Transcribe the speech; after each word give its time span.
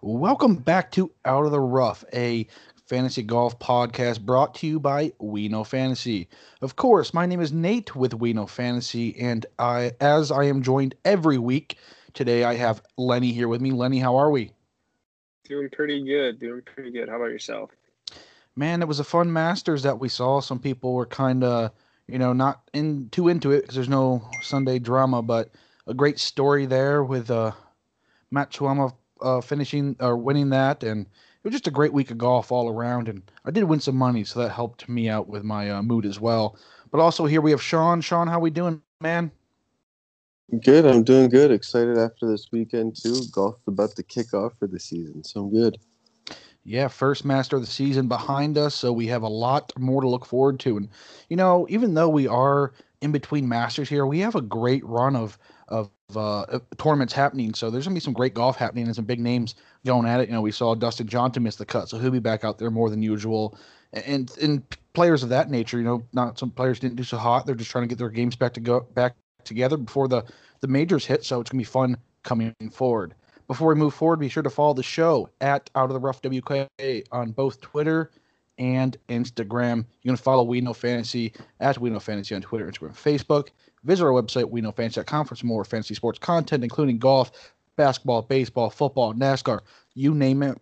Welcome 0.00 0.54
back 0.54 0.92
to 0.92 1.10
Out 1.24 1.44
of 1.44 1.50
the 1.50 1.58
Rough, 1.58 2.04
a 2.12 2.46
fantasy 2.86 3.24
golf 3.24 3.58
podcast 3.58 4.20
brought 4.20 4.54
to 4.56 4.66
you 4.68 4.78
by 4.78 5.12
We 5.18 5.48
Know 5.48 5.64
Fantasy. 5.64 6.28
Of 6.62 6.76
course, 6.76 7.12
my 7.12 7.26
name 7.26 7.40
is 7.40 7.52
Nate 7.52 7.96
with 7.96 8.14
We 8.14 8.32
Know 8.32 8.46
Fantasy, 8.46 9.18
and 9.18 9.44
I, 9.58 9.90
as 10.00 10.30
I 10.30 10.44
am 10.44 10.62
joined 10.62 10.94
every 11.04 11.36
week, 11.36 11.78
today 12.14 12.44
I 12.44 12.54
have 12.54 12.80
Lenny 12.96 13.32
here 13.32 13.48
with 13.48 13.60
me. 13.60 13.72
Lenny, 13.72 13.98
how 13.98 14.14
are 14.14 14.30
we? 14.30 14.52
Doing 15.48 15.68
pretty 15.68 16.04
good. 16.04 16.38
Doing 16.38 16.62
pretty 16.62 16.92
good. 16.92 17.08
How 17.08 17.16
about 17.16 17.32
yourself? 17.32 17.70
Man, 18.54 18.82
it 18.82 18.88
was 18.88 19.00
a 19.00 19.04
fun 19.04 19.32
Masters 19.32 19.82
that 19.82 19.98
we 19.98 20.08
saw. 20.08 20.38
Some 20.38 20.60
people 20.60 20.92
were 20.92 21.06
kind 21.06 21.42
of, 21.42 21.72
you 22.06 22.20
know, 22.20 22.32
not 22.32 22.60
in 22.72 23.08
too 23.10 23.26
into 23.26 23.50
it 23.50 23.62
because 23.62 23.74
there's 23.74 23.88
no 23.88 24.22
Sunday 24.42 24.78
drama, 24.78 25.22
but 25.22 25.50
a 25.88 25.94
great 25.94 26.20
story 26.20 26.66
there 26.66 27.02
with 27.02 27.32
uh, 27.32 27.50
Matsuyama 28.32 28.92
uh, 29.20 29.40
finishing 29.40 29.96
or 30.00 30.16
winning 30.16 30.50
that, 30.50 30.82
and 30.82 31.02
it 31.02 31.44
was 31.44 31.52
just 31.52 31.66
a 31.66 31.72
great 31.72 31.92
week 31.92 32.10
of 32.10 32.18
golf 32.18 32.50
all 32.50 32.68
around. 32.68 33.08
And 33.08 33.22
I 33.44 33.50
did 33.50 33.64
win 33.64 33.80
some 33.80 33.96
money, 33.96 34.24
so 34.24 34.40
that 34.40 34.50
helped 34.50 34.88
me 34.88 35.08
out 35.08 35.28
with 35.28 35.44
my 35.44 35.70
uh, 35.70 35.82
mood 35.82 36.04
as 36.06 36.20
well. 36.20 36.56
But 36.90 37.00
also 37.00 37.26
here 37.26 37.40
we 37.40 37.50
have 37.50 37.62
Sean. 37.62 38.00
Sean, 38.00 38.28
how 38.28 38.40
we 38.40 38.50
doing, 38.50 38.82
man? 39.00 39.30
Good. 40.62 40.86
I'm 40.86 41.04
doing 41.04 41.28
good. 41.28 41.50
Excited 41.50 41.98
after 41.98 42.26
this 42.26 42.48
weekend 42.50 42.96
too. 42.96 43.20
Golf's 43.32 43.66
about 43.66 43.94
to 43.96 44.02
kick 44.02 44.32
off 44.32 44.54
for 44.58 44.66
the 44.66 44.80
season, 44.80 45.22
so 45.22 45.40
I'm 45.40 45.50
good. 45.50 45.78
Yeah, 46.64 46.88
first 46.88 47.24
master 47.24 47.56
of 47.56 47.62
the 47.62 47.70
season 47.70 48.08
behind 48.08 48.58
us, 48.58 48.74
so 48.74 48.92
we 48.92 49.06
have 49.06 49.22
a 49.22 49.28
lot 49.28 49.72
more 49.78 50.02
to 50.02 50.08
look 50.08 50.26
forward 50.26 50.60
to. 50.60 50.76
And 50.76 50.88
you 51.28 51.36
know, 51.36 51.66
even 51.68 51.94
though 51.94 52.08
we 52.08 52.26
are 52.26 52.72
in 53.00 53.12
between 53.12 53.48
masters 53.48 53.88
here, 53.88 54.06
we 54.06 54.20
have 54.20 54.34
a 54.34 54.42
great 54.42 54.84
run 54.84 55.16
of 55.16 55.38
of 55.68 55.90
uh, 56.16 56.58
tournaments 56.78 57.12
happening. 57.12 57.54
So 57.54 57.70
there's 57.70 57.84
gonna 57.84 57.94
be 57.94 58.00
some 58.00 58.14
great 58.14 58.34
golf 58.34 58.56
happening 58.56 58.86
and 58.86 58.96
some 58.96 59.04
big 59.04 59.20
names 59.20 59.54
going 59.84 60.06
at 60.06 60.20
it. 60.20 60.28
You 60.28 60.34
know, 60.34 60.40
we 60.40 60.52
saw 60.52 60.74
Dustin 60.74 61.06
Johnson 61.06 61.42
miss 61.42 61.56
the 61.56 61.66
cut, 61.66 61.88
so 61.88 61.98
he'll 61.98 62.10
be 62.10 62.18
back 62.18 62.44
out 62.44 62.58
there 62.58 62.70
more 62.70 62.90
than 62.90 63.02
usual. 63.02 63.58
And 63.92 64.30
and 64.40 64.62
players 64.94 65.22
of 65.22 65.28
that 65.30 65.50
nature, 65.50 65.78
you 65.78 65.84
know, 65.84 66.02
not 66.12 66.38
some 66.38 66.50
players 66.50 66.80
didn't 66.80 66.96
do 66.96 67.04
so 67.04 67.18
hot. 67.18 67.46
They're 67.46 67.54
just 67.54 67.70
trying 67.70 67.84
to 67.84 67.88
get 67.88 67.98
their 67.98 68.10
games 68.10 68.36
back 68.36 68.54
to 68.54 68.60
go 68.60 68.80
back 68.80 69.14
together 69.44 69.76
before 69.76 70.08
the 70.08 70.24
the 70.60 70.68
majors 70.68 71.04
hit. 71.04 71.24
So 71.24 71.40
it's 71.40 71.50
gonna 71.50 71.60
be 71.60 71.64
fun 71.64 71.96
coming 72.22 72.54
forward. 72.72 73.14
Before 73.46 73.68
we 73.68 73.74
move 73.74 73.94
forward, 73.94 74.20
be 74.20 74.28
sure 74.28 74.42
to 74.42 74.50
follow 74.50 74.74
the 74.74 74.82
show 74.82 75.30
at 75.40 75.70
Out 75.74 75.90
of 75.90 75.94
the 75.94 76.00
Rough 76.00 76.20
WK 76.22 76.68
on 77.12 77.32
both 77.32 77.60
Twitter 77.60 78.10
and 78.58 78.96
Instagram. 79.08 79.84
You 80.02 80.10
can 80.10 80.16
follow 80.16 80.42
We 80.42 80.60
Know 80.60 80.72
Fantasy 80.72 81.32
at 81.60 81.78
We 81.78 81.90
Know 81.90 82.00
Fantasy 82.00 82.34
on 82.34 82.42
Twitter, 82.42 82.70
Instagram, 82.70 82.94
Facebook. 82.94 83.48
Visit 83.84 84.04
our 84.04 84.10
website, 84.10 84.50
We 84.50 84.60
WeKnowFantasy.com, 84.60 85.26
for 85.26 85.36
some 85.36 85.48
more 85.48 85.64
fantasy 85.64 85.94
sports 85.94 86.18
content, 86.18 86.64
including 86.64 86.98
golf, 86.98 87.30
basketball, 87.76 88.22
baseball, 88.22 88.70
football, 88.70 89.14
NASCAR, 89.14 89.60
you 89.94 90.14
name 90.14 90.42
it. 90.42 90.60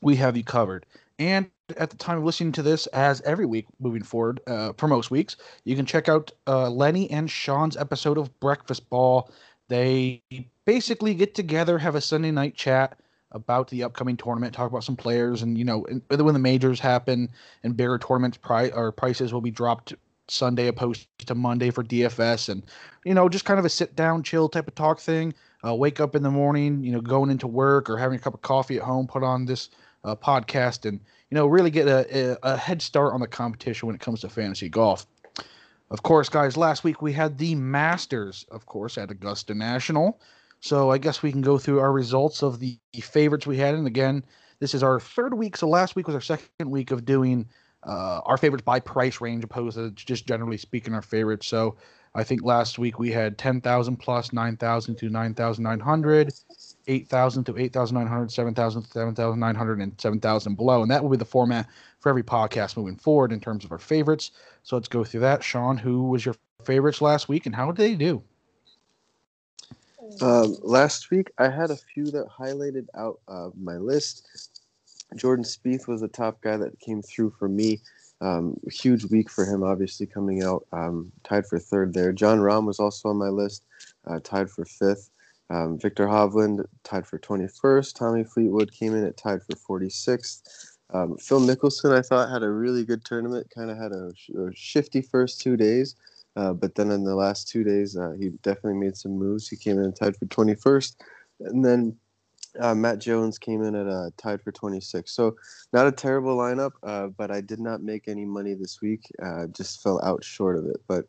We 0.00 0.16
have 0.16 0.36
you 0.36 0.44
covered. 0.44 0.86
And 1.18 1.50
at 1.76 1.90
the 1.90 1.96
time 1.96 2.18
of 2.18 2.24
listening 2.24 2.52
to 2.52 2.62
this, 2.62 2.86
as 2.88 3.20
every 3.22 3.44
week 3.44 3.66
moving 3.80 4.02
forward 4.02 4.40
uh, 4.46 4.72
for 4.76 4.86
most 4.86 5.10
weeks, 5.10 5.36
you 5.64 5.74
can 5.76 5.84
check 5.84 6.08
out 6.08 6.30
uh, 6.46 6.70
Lenny 6.70 7.10
and 7.10 7.30
Sean's 7.30 7.76
episode 7.76 8.16
of 8.16 8.38
Breakfast 8.40 8.88
Ball. 8.88 9.30
They 9.68 10.22
basically 10.64 11.14
get 11.14 11.34
together, 11.34 11.76
have 11.78 11.96
a 11.96 12.00
Sunday 12.00 12.30
night 12.30 12.54
chat 12.54 12.98
about 13.32 13.68
the 13.68 13.82
upcoming 13.82 14.16
tournament, 14.16 14.54
talk 14.54 14.70
about 14.70 14.84
some 14.84 14.96
players, 14.96 15.42
and 15.42 15.58
you 15.58 15.64
know, 15.64 15.86
when 16.08 16.34
the 16.34 16.38
majors 16.38 16.80
happen 16.80 17.28
and 17.62 17.76
bigger 17.76 17.98
tournaments, 17.98 18.38
pri- 18.38 18.70
or 18.70 18.92
prices 18.92 19.32
will 19.32 19.40
be 19.40 19.50
dropped 19.50 19.94
Sunday 20.28 20.68
opposed 20.68 21.06
to 21.26 21.34
Monday 21.34 21.70
for 21.70 21.84
DFS, 21.84 22.48
and 22.48 22.62
you 23.04 23.14
know, 23.14 23.28
just 23.28 23.44
kind 23.44 23.58
of 23.58 23.64
a 23.64 23.70
sit 23.70 23.96
down, 23.96 24.22
chill 24.22 24.48
type 24.48 24.68
of 24.68 24.74
talk 24.74 25.00
thing. 25.00 25.34
Uh, 25.66 25.74
wake 25.74 25.98
up 25.98 26.14
in 26.14 26.22
the 26.22 26.30
morning, 26.30 26.84
you 26.84 26.92
know, 26.92 27.00
going 27.00 27.30
into 27.30 27.48
work 27.48 27.90
or 27.90 27.98
having 27.98 28.16
a 28.16 28.20
cup 28.20 28.32
of 28.32 28.42
coffee 28.42 28.76
at 28.76 28.82
home, 28.82 29.08
put 29.08 29.24
on 29.24 29.44
this 29.44 29.70
uh, 30.04 30.14
podcast, 30.14 30.88
and 30.88 31.00
you 31.30 31.34
know, 31.34 31.46
really 31.46 31.70
get 31.70 31.88
a, 31.88 32.32
a, 32.32 32.38
a 32.54 32.56
head 32.56 32.80
start 32.80 33.12
on 33.12 33.20
the 33.20 33.26
competition 33.26 33.86
when 33.86 33.94
it 33.94 34.00
comes 34.00 34.20
to 34.20 34.28
fantasy 34.28 34.68
golf. 34.68 35.06
Of 35.90 36.02
course, 36.02 36.28
guys, 36.28 36.56
last 36.56 36.84
week 36.84 37.00
we 37.00 37.12
had 37.12 37.38
the 37.38 37.54
Masters, 37.54 38.44
of 38.50 38.66
course, 38.66 38.98
at 38.98 39.10
Augusta 39.10 39.54
National. 39.54 40.20
So 40.60 40.90
I 40.90 40.98
guess 40.98 41.22
we 41.22 41.32
can 41.32 41.42
go 41.42 41.58
through 41.58 41.80
our 41.80 41.92
results 41.92 42.42
of 42.42 42.58
the 42.58 42.78
favorites 43.00 43.46
we 43.46 43.58
had. 43.58 43.74
And 43.74 43.86
again, 43.86 44.24
this 44.60 44.74
is 44.74 44.82
our 44.82 44.98
third 44.98 45.34
week. 45.34 45.56
So 45.56 45.68
last 45.68 45.94
week 45.94 46.06
was 46.06 46.14
our 46.14 46.20
second 46.20 46.70
week 46.70 46.90
of 46.90 47.04
doing 47.04 47.46
uh, 47.84 48.20
our 48.24 48.36
favorites 48.36 48.64
by 48.64 48.80
price 48.80 49.20
range, 49.20 49.44
opposed 49.44 49.76
to 49.76 49.90
just 49.92 50.26
generally 50.26 50.56
speaking 50.56 50.94
our 50.94 51.02
favorites. 51.02 51.46
So 51.46 51.76
I 52.14 52.24
think 52.24 52.42
last 52.42 52.78
week 52.78 52.98
we 52.98 53.12
had 53.12 53.38
10,000 53.38 53.96
plus, 53.96 54.32
9,000 54.32 54.96
to 54.96 55.08
9,900, 55.08 56.34
8,000 56.88 57.44
to 57.44 57.56
8,900, 57.56 58.32
7,000 58.32 58.82
to 58.82 58.88
7,900, 58.88 59.80
and 59.80 60.00
7,000 60.00 60.54
below. 60.56 60.82
And 60.82 60.90
that 60.90 61.02
will 61.02 61.10
be 61.10 61.16
the 61.16 61.24
format 61.24 61.68
for 62.00 62.08
every 62.08 62.24
podcast 62.24 62.76
moving 62.76 62.96
forward 62.96 63.30
in 63.30 63.40
terms 63.40 63.64
of 63.64 63.70
our 63.70 63.78
favorites. 63.78 64.32
So 64.64 64.76
let's 64.76 64.88
go 64.88 65.04
through 65.04 65.20
that. 65.20 65.44
Sean, 65.44 65.76
who 65.76 66.08
was 66.08 66.24
your 66.24 66.34
favorites 66.64 67.00
last 67.00 67.28
week 67.28 67.46
and 67.46 67.54
how 67.54 67.70
did 67.70 67.76
they 67.76 67.94
do? 67.94 68.22
Um, 70.20 70.56
last 70.62 71.10
week, 71.10 71.30
I 71.38 71.48
had 71.48 71.70
a 71.70 71.76
few 71.76 72.04
that 72.06 72.26
highlighted 72.28 72.86
out 72.96 73.20
uh, 73.28 73.50
my 73.60 73.76
list. 73.76 74.26
Jordan 75.16 75.44
Spieth 75.44 75.88
was 75.88 76.00
the 76.00 76.08
top 76.08 76.40
guy 76.40 76.56
that 76.56 76.78
came 76.80 77.02
through 77.02 77.30
for 77.38 77.48
me. 77.48 77.80
Um, 78.20 78.58
huge 78.70 79.04
week 79.06 79.30
for 79.30 79.44
him, 79.44 79.62
obviously 79.62 80.06
coming 80.06 80.42
out 80.42 80.66
um, 80.72 81.12
tied 81.22 81.46
for 81.46 81.58
third 81.58 81.94
there. 81.94 82.12
Jon 82.12 82.38
Rahm 82.38 82.66
was 82.66 82.80
also 82.80 83.10
on 83.10 83.16
my 83.16 83.28
list, 83.28 83.64
uh, 84.06 84.18
tied 84.22 84.50
for 84.50 84.64
fifth. 84.64 85.10
Um, 85.50 85.78
Viktor 85.78 86.06
Hovland 86.06 86.64
tied 86.84 87.06
for 87.06 87.18
21st. 87.18 87.94
Tommy 87.94 88.24
Fleetwood 88.24 88.72
came 88.72 88.94
in 88.94 89.04
at 89.04 89.16
tied 89.16 89.40
for 89.42 89.80
46th. 89.80 90.76
Um, 90.92 91.16
Phil 91.18 91.40
Mickelson, 91.40 91.96
I 91.96 92.02
thought, 92.02 92.30
had 92.30 92.42
a 92.42 92.50
really 92.50 92.84
good 92.84 93.04
tournament. 93.04 93.50
Kind 93.54 93.70
of 93.70 93.78
had 93.78 93.92
a, 93.92 94.12
a, 94.38 94.54
shifty 94.54 95.02
first 95.02 95.40
two 95.40 95.56
days, 95.56 95.96
uh, 96.38 96.52
but 96.52 96.76
then 96.76 96.92
in 96.92 97.02
the 97.02 97.16
last 97.16 97.48
two 97.48 97.64
days, 97.64 97.96
uh, 97.96 98.12
he 98.18 98.28
definitely 98.42 98.78
made 98.78 98.96
some 98.96 99.18
moves. 99.18 99.48
He 99.48 99.56
came 99.56 99.80
in 99.80 99.92
tied 99.92 100.16
for 100.16 100.26
21st, 100.26 100.94
and 101.40 101.64
then 101.64 101.96
uh, 102.60 102.76
Matt 102.76 103.00
Jones 103.00 103.38
came 103.38 103.64
in 103.64 103.74
at 103.74 103.88
uh, 103.88 104.10
tied 104.16 104.40
for 104.40 104.52
26. 104.52 105.10
So 105.12 105.34
not 105.72 105.88
a 105.88 105.92
terrible 105.92 106.36
lineup, 106.36 106.70
uh, 106.84 107.08
but 107.08 107.32
I 107.32 107.40
did 107.40 107.58
not 107.58 107.82
make 107.82 108.06
any 108.06 108.24
money 108.24 108.54
this 108.54 108.80
week. 108.80 109.02
Uh, 109.20 109.48
just 109.48 109.82
fell 109.82 110.00
out 110.04 110.22
short 110.22 110.56
of 110.56 110.66
it, 110.66 110.80
but 110.86 111.06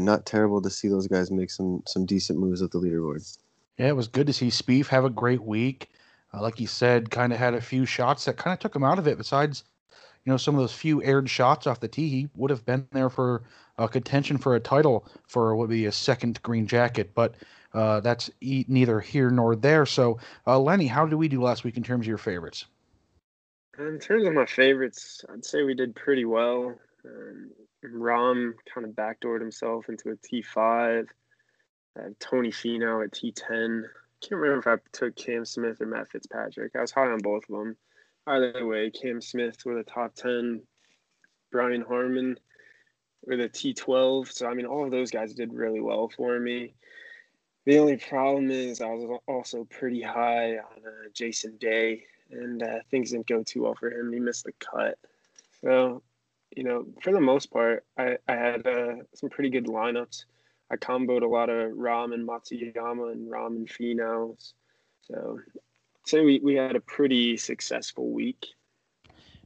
not 0.00 0.24
terrible 0.24 0.62
to 0.62 0.70
see 0.70 0.88
those 0.88 1.06
guys 1.08 1.30
make 1.30 1.50
some 1.50 1.82
some 1.86 2.06
decent 2.06 2.38
moves 2.38 2.62
at 2.62 2.70
the 2.70 2.80
leaderboard. 2.80 3.36
Yeah, 3.76 3.88
it 3.88 3.96
was 3.96 4.08
good 4.08 4.26
to 4.28 4.32
see 4.32 4.48
Spieth 4.48 4.86
have 4.86 5.04
a 5.04 5.10
great 5.10 5.42
week. 5.42 5.90
Like 6.32 6.58
you 6.58 6.66
said, 6.66 7.10
kind 7.10 7.34
of 7.34 7.38
had 7.38 7.52
a 7.52 7.60
few 7.60 7.84
shots 7.84 8.24
that 8.24 8.38
kind 8.38 8.54
of 8.54 8.60
took 8.60 8.74
him 8.74 8.82
out 8.82 8.98
of 8.98 9.06
it. 9.06 9.18
Besides, 9.18 9.62
you 10.24 10.32
know, 10.32 10.36
some 10.36 10.54
of 10.54 10.60
those 10.60 10.72
few 10.72 11.02
aired 11.02 11.28
shots 11.28 11.66
off 11.66 11.80
the 11.80 11.88
tee, 11.88 12.08
he 12.08 12.28
would 12.34 12.50
have 12.50 12.64
been 12.64 12.86
there 12.92 13.10
for 13.10 13.42
a 13.76 13.88
contention 13.88 14.38
for 14.38 14.54
a 14.54 14.60
title 14.60 15.06
for 15.26 15.54
what 15.54 15.68
would 15.68 15.70
be 15.70 15.86
a 15.86 15.92
second 15.92 16.40
green 16.42 16.66
jacket. 16.66 17.14
But 17.14 17.34
uh, 17.74 18.00
that's 18.00 18.30
e- 18.40 18.64
neither 18.66 19.00
here 19.00 19.30
nor 19.30 19.54
there. 19.54 19.84
So, 19.84 20.18
uh, 20.46 20.58
Lenny, 20.58 20.86
how 20.86 21.04
did 21.06 21.16
we 21.16 21.28
do 21.28 21.42
last 21.42 21.64
week 21.64 21.76
in 21.76 21.82
terms 21.82 22.04
of 22.04 22.08
your 22.08 22.18
favorites? 22.18 22.64
In 23.78 23.98
terms 23.98 24.26
of 24.26 24.32
my 24.32 24.46
favorites, 24.46 25.24
I'd 25.30 25.44
say 25.44 25.62
we 25.62 25.74
did 25.74 25.94
pretty 25.94 26.24
well. 26.24 26.74
Um, 27.04 27.50
Rahm 27.84 28.52
kind 28.72 28.86
of 28.86 28.92
backdoored 28.92 29.40
himself 29.40 29.88
into 29.88 30.10
a 30.10 30.16
T5. 30.16 31.06
Uh, 31.98 32.02
Tony 32.18 32.50
Finau 32.50 33.04
at 33.04 33.12
T10. 33.12 33.82
Can't 34.20 34.40
remember 34.40 34.58
if 34.58 34.66
I 34.66 34.82
took 34.92 35.16
Cam 35.16 35.44
Smith 35.44 35.80
or 35.80 35.86
Matt 35.86 36.10
Fitzpatrick. 36.10 36.72
I 36.76 36.80
was 36.80 36.92
high 36.92 37.08
on 37.08 37.18
both 37.18 37.42
of 37.50 37.58
them. 37.58 37.76
Either 38.26 38.66
way, 38.66 38.90
Cam 38.90 39.20
Smith 39.20 39.64
with 39.66 39.78
a 39.78 39.84
top 39.84 40.14
10, 40.14 40.62
Brian 41.52 41.82
Harman 41.82 42.38
with 43.26 43.40
a 43.40 43.48
T12. 43.48 44.32
So, 44.32 44.46
I 44.46 44.54
mean, 44.54 44.66
all 44.66 44.84
of 44.84 44.90
those 44.90 45.10
guys 45.10 45.34
did 45.34 45.52
really 45.52 45.80
well 45.80 46.08
for 46.08 46.38
me. 46.40 46.74
The 47.66 47.78
only 47.78 47.96
problem 47.96 48.50
is 48.50 48.80
I 48.80 48.92
was 48.92 49.20
also 49.26 49.64
pretty 49.64 50.02
high 50.02 50.52
on 50.56 50.86
uh, 50.86 51.08
Jason 51.14 51.56
Day, 51.56 52.04
and 52.30 52.62
uh, 52.62 52.80
things 52.90 53.10
didn't 53.10 53.26
go 53.26 53.42
too 53.42 53.62
well 53.62 53.74
for 53.74 53.90
him. 53.90 54.12
He 54.12 54.20
missed 54.20 54.44
the 54.44 54.52
cut. 54.52 54.98
So, 55.62 56.02
you 56.54 56.64
know, 56.64 56.86
for 57.02 57.12
the 57.12 57.20
most 57.20 57.50
part, 57.50 57.84
I, 57.96 58.18
I 58.28 58.34
had 58.34 58.66
uh, 58.66 58.96
some 59.14 59.30
pretty 59.30 59.50
good 59.50 59.66
lineups. 59.66 60.24
I 60.70 60.76
comboed 60.76 61.22
a 61.22 61.26
lot 61.26 61.48
of 61.48 61.72
Rahm 61.72 62.12
and 62.12 62.28
Matsuyama 62.28 63.12
and 63.12 63.30
Rahm 63.30 63.56
and 63.56 63.68
Finau. 63.68 64.36
So, 65.02 65.40
say 66.06 66.24
we, 66.24 66.40
we 66.42 66.54
had 66.54 66.76
a 66.76 66.80
pretty 66.80 67.36
successful 67.36 68.10
week. 68.10 68.46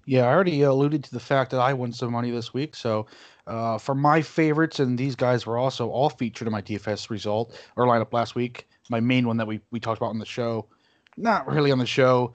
Yeah, 0.06 0.22
I 0.22 0.32
already 0.32 0.62
alluded 0.62 1.04
to 1.04 1.10
the 1.10 1.20
fact 1.20 1.50
that 1.50 1.60
I 1.60 1.74
won 1.74 1.92
some 1.92 2.12
money 2.12 2.30
this 2.30 2.54
week. 2.54 2.74
So, 2.74 3.06
uh, 3.46 3.76
for 3.76 3.94
my 3.94 4.22
favorites, 4.22 4.80
and 4.80 4.96
these 4.96 5.14
guys 5.14 5.46
were 5.46 5.58
also 5.58 5.90
all 5.90 6.08
featured 6.08 6.48
in 6.48 6.52
my 6.52 6.62
DFS 6.62 7.10
result 7.10 7.58
or 7.76 7.84
lineup 7.84 8.12
last 8.12 8.34
week. 8.34 8.68
My 8.90 9.00
main 9.00 9.26
one 9.26 9.36
that 9.36 9.46
we, 9.46 9.60
we 9.70 9.80
talked 9.80 9.98
about 9.98 10.10
on 10.10 10.18
the 10.18 10.24
show, 10.24 10.66
not 11.16 11.46
really 11.46 11.70
on 11.70 11.78
the 11.78 11.86
show. 11.86 12.32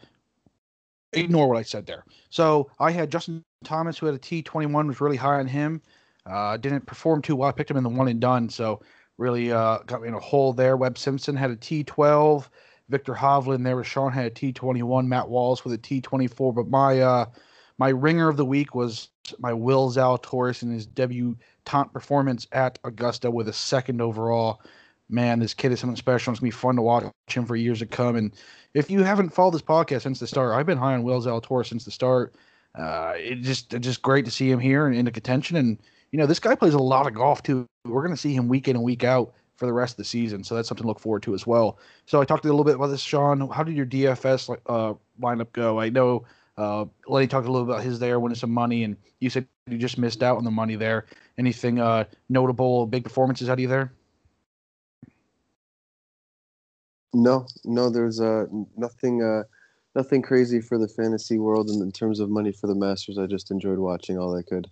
Ignore 1.13 1.47
what 1.47 1.57
I 1.57 1.63
said 1.63 1.85
there. 1.85 2.05
So 2.29 2.69
I 2.79 2.91
had 2.91 3.11
Justin 3.11 3.43
Thomas, 3.63 3.97
who 3.97 4.05
had 4.05 4.15
a 4.15 4.19
T21, 4.19 4.87
was 4.87 5.01
really 5.01 5.17
high 5.17 5.39
on 5.39 5.47
him. 5.47 5.81
Uh, 6.25 6.57
didn't 6.57 6.85
perform 6.85 7.21
too 7.21 7.35
well. 7.35 7.49
I 7.49 7.51
picked 7.51 7.71
him 7.71 7.77
in 7.77 7.83
the 7.83 7.89
one 7.89 8.07
and 8.07 8.19
done, 8.19 8.49
so 8.49 8.81
really 9.17 9.51
uh, 9.51 9.79
got 9.85 10.01
me 10.01 10.07
in 10.07 10.13
a 10.13 10.19
hole 10.19 10.53
there. 10.53 10.77
Webb 10.77 10.97
Simpson 10.97 11.35
had 11.35 11.51
a 11.51 11.55
T12. 11.55 12.47
Viktor 12.89 13.13
Hovland 13.13 13.63
there 13.63 13.77
with 13.77 13.87
Sean 13.87 14.11
had 14.11 14.25
a 14.25 14.31
T21, 14.31 15.07
Matt 15.07 15.29
Wallace 15.29 15.63
with 15.63 15.73
a 15.73 15.77
T24. 15.77 16.53
But 16.53 16.67
my 16.67 16.99
uh, 16.99 17.25
my 17.77 17.89
ringer 17.89 18.29
of 18.29 18.37
the 18.37 18.45
week 18.45 18.75
was 18.75 19.09
my 19.39 19.53
Will 19.53 19.91
Zalatoris 19.91 20.61
and 20.61 20.73
his 20.73 20.85
debutante 20.85 21.93
performance 21.93 22.47
at 22.51 22.79
Augusta 22.83 23.31
with 23.31 23.47
a 23.47 23.53
second 23.53 24.01
overall. 24.01 24.61
Man, 25.09 25.39
this 25.39 25.53
kid 25.53 25.71
is 25.71 25.79
something 25.79 25.97
special. 25.97 26.31
It's 26.31 26.39
gonna 26.39 26.47
be 26.47 26.51
fun 26.51 26.75
to 26.75 26.81
watch 26.81 27.05
him 27.27 27.45
for 27.45 27.55
years 27.55 27.79
to 27.79 27.85
come. 27.85 28.15
And 28.15 28.33
if 28.73 28.89
you 28.89 29.03
haven't 29.03 29.29
followed 29.29 29.53
this 29.53 29.61
podcast 29.61 30.01
since 30.01 30.19
the 30.19 30.27
start, 30.27 30.53
I've 30.53 30.65
been 30.65 30.77
high 30.77 30.93
on 30.93 31.03
Will 31.03 31.21
Zalatoris 31.21 31.67
since 31.67 31.85
the 31.85 31.91
start. 31.91 32.35
Uh, 32.75 33.13
it 33.15 33.41
just 33.41 33.73
it's 33.73 33.85
just 33.85 34.01
great 34.01 34.25
to 34.25 34.31
see 34.31 34.49
him 34.49 34.59
here 34.59 34.87
and 34.87 34.95
into 34.95 35.11
contention. 35.11 35.57
And 35.57 35.77
you 36.11 36.19
know, 36.19 36.25
this 36.25 36.39
guy 36.39 36.55
plays 36.55 36.73
a 36.73 36.79
lot 36.79 37.07
of 37.07 37.13
golf 37.13 37.43
too. 37.43 37.65
We're 37.85 38.03
gonna 38.03 38.17
see 38.17 38.35
him 38.35 38.47
week 38.47 38.67
in 38.67 38.75
and 38.75 38.83
week 38.83 39.03
out 39.03 39.33
for 39.63 39.67
the 39.67 39.71
rest 39.71 39.93
of 39.93 39.97
the 39.97 40.03
season. 40.03 40.43
So 40.43 40.55
that's 40.55 40.67
something 40.67 40.83
to 40.83 40.87
look 40.89 40.99
forward 40.99 41.23
to 41.23 41.33
as 41.33 41.47
well. 41.47 41.79
So 42.05 42.19
I 42.19 42.25
talked 42.25 42.43
a 42.43 42.49
little 42.49 42.65
bit 42.65 42.75
about 42.75 42.87
this, 42.87 42.99
Sean. 42.99 43.49
How 43.49 43.63
did 43.63 43.77
your 43.77 43.85
DFS 43.85 44.59
uh, 44.65 44.93
lineup 45.21 45.53
go? 45.53 45.79
I 45.79 45.87
know 45.87 46.25
uh, 46.57 46.83
Lenny 47.07 47.27
talked 47.27 47.47
a 47.47 47.51
little 47.51 47.65
about 47.65 47.81
his 47.81 47.97
there, 47.97 48.19
winning 48.19 48.35
some 48.35 48.51
money, 48.51 48.83
and 48.83 48.97
you 49.21 49.29
said 49.29 49.47
you 49.67 49.77
just 49.77 49.97
missed 49.97 50.21
out 50.21 50.35
on 50.35 50.43
the 50.43 50.51
money 50.51 50.75
there. 50.75 51.05
Anything 51.37 51.79
uh, 51.79 52.03
notable, 52.27 52.85
big 52.87 53.05
performances 53.05 53.47
out 53.47 53.53
of 53.53 53.59
you 53.61 53.69
there? 53.69 53.93
No, 57.13 57.47
no, 57.63 57.89
there's 57.89 58.19
uh, 58.19 58.47
nothing, 58.75 59.23
uh, 59.23 59.43
nothing 59.95 60.21
crazy 60.21 60.59
for 60.59 60.77
the 60.77 60.89
fantasy 60.89 61.39
world, 61.39 61.69
and 61.69 61.81
in 61.81 61.93
terms 61.93 62.19
of 62.19 62.29
money 62.29 62.51
for 62.51 62.67
the 62.67 62.75
Masters, 62.75 63.17
I 63.17 63.27
just 63.27 63.49
enjoyed 63.49 63.79
watching 63.79 64.17
all 64.17 64.35
I 64.35 64.41
could. 64.41 64.67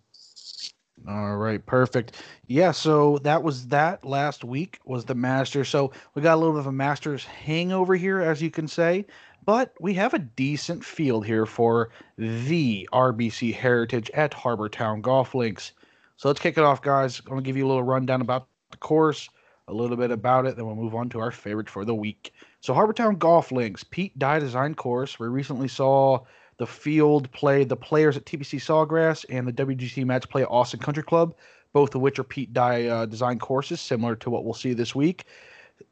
All 1.08 1.38
right, 1.38 1.66
perfect. 1.66 2.22
Yeah, 2.46 2.72
so 2.72 3.18
that 3.20 3.42
was 3.42 3.68
that 3.68 4.06
last 4.06 4.44
week 4.44 4.80
was 4.86 5.06
the 5.06 5.16
Masters. 5.16 5.68
So 5.68 5.92
we 6.14 6.22
got 6.22 6.36
a 6.36 6.38
little 6.38 6.54
bit 6.54 6.60
of 6.60 6.68
a 6.68 6.72
Masters 6.72 7.26
hangover 7.26 7.96
here, 7.96 8.22
as 8.22 8.42
you 8.42 8.52
can 8.52 8.68
say, 8.68 9.06
but 9.44 9.74
we 9.80 9.96
have 9.96 10.14
a 10.14 10.20
decent 10.20 10.86
field 10.86 11.26
here 11.26 11.48
for 11.48 11.90
the 12.18 12.88
RBC 12.94 13.54
Heritage 13.56 14.12
at 14.12 14.34
Harbour 14.34 14.70
Town 14.70 15.02
Golf 15.02 15.34
Links. 15.34 15.72
So 16.18 16.28
let's 16.28 16.40
kick 16.40 16.58
it 16.60 16.64
off, 16.64 16.84
guys. 16.84 17.20
I'm 17.22 17.30
gonna 17.30 17.42
give 17.42 17.58
you 17.58 17.66
a 17.66 17.70
little 17.70 17.84
rundown 17.84 18.22
about 18.22 18.48
the 18.70 18.78
course, 18.78 19.28
a 19.68 19.74
little 19.74 19.98
bit 19.98 20.12
about 20.12 20.46
it, 20.46 20.56
then 20.56 20.68
we'll 20.68 20.76
move 20.76 20.94
on 20.94 21.10
to 21.10 21.20
our 21.20 21.32
favorite 21.32 21.70
for 21.70 21.84
the 21.84 21.96
week. 21.96 22.34
So 22.60 22.76
Harbour 22.76 22.94
Town 22.94 23.16
Golf 23.16 23.52
Links, 23.52 23.84
Pete 23.84 24.18
Dye 24.20 24.38
design 24.38 24.76
course. 24.76 25.20
We 25.20 25.28
recently 25.28 25.68
saw 25.68 26.20
the 26.62 26.68
field 26.68 27.32
play 27.32 27.64
the 27.64 27.76
players 27.76 28.16
at 28.16 28.24
TPC 28.24 28.60
Sawgrass 28.60 29.26
and 29.32 29.48
the 29.48 29.52
WGC 29.52 30.06
match 30.06 30.30
play 30.30 30.44
at 30.44 30.48
Austin 30.52 30.80
Country 30.80 31.02
Club, 31.02 31.34
both 31.74 31.96
of 31.96 32.02
which 32.02 32.20
are 32.20 32.24
Pete 32.24 32.54
Dye 32.54 32.86
uh, 32.86 33.08
design 33.08 33.40
courses, 33.40 33.82
similar 33.82 34.16
to 34.18 34.30
what 34.30 34.46
we'll 34.46 34.54
see 34.54 34.74
this 34.74 34.94
week. 34.94 35.26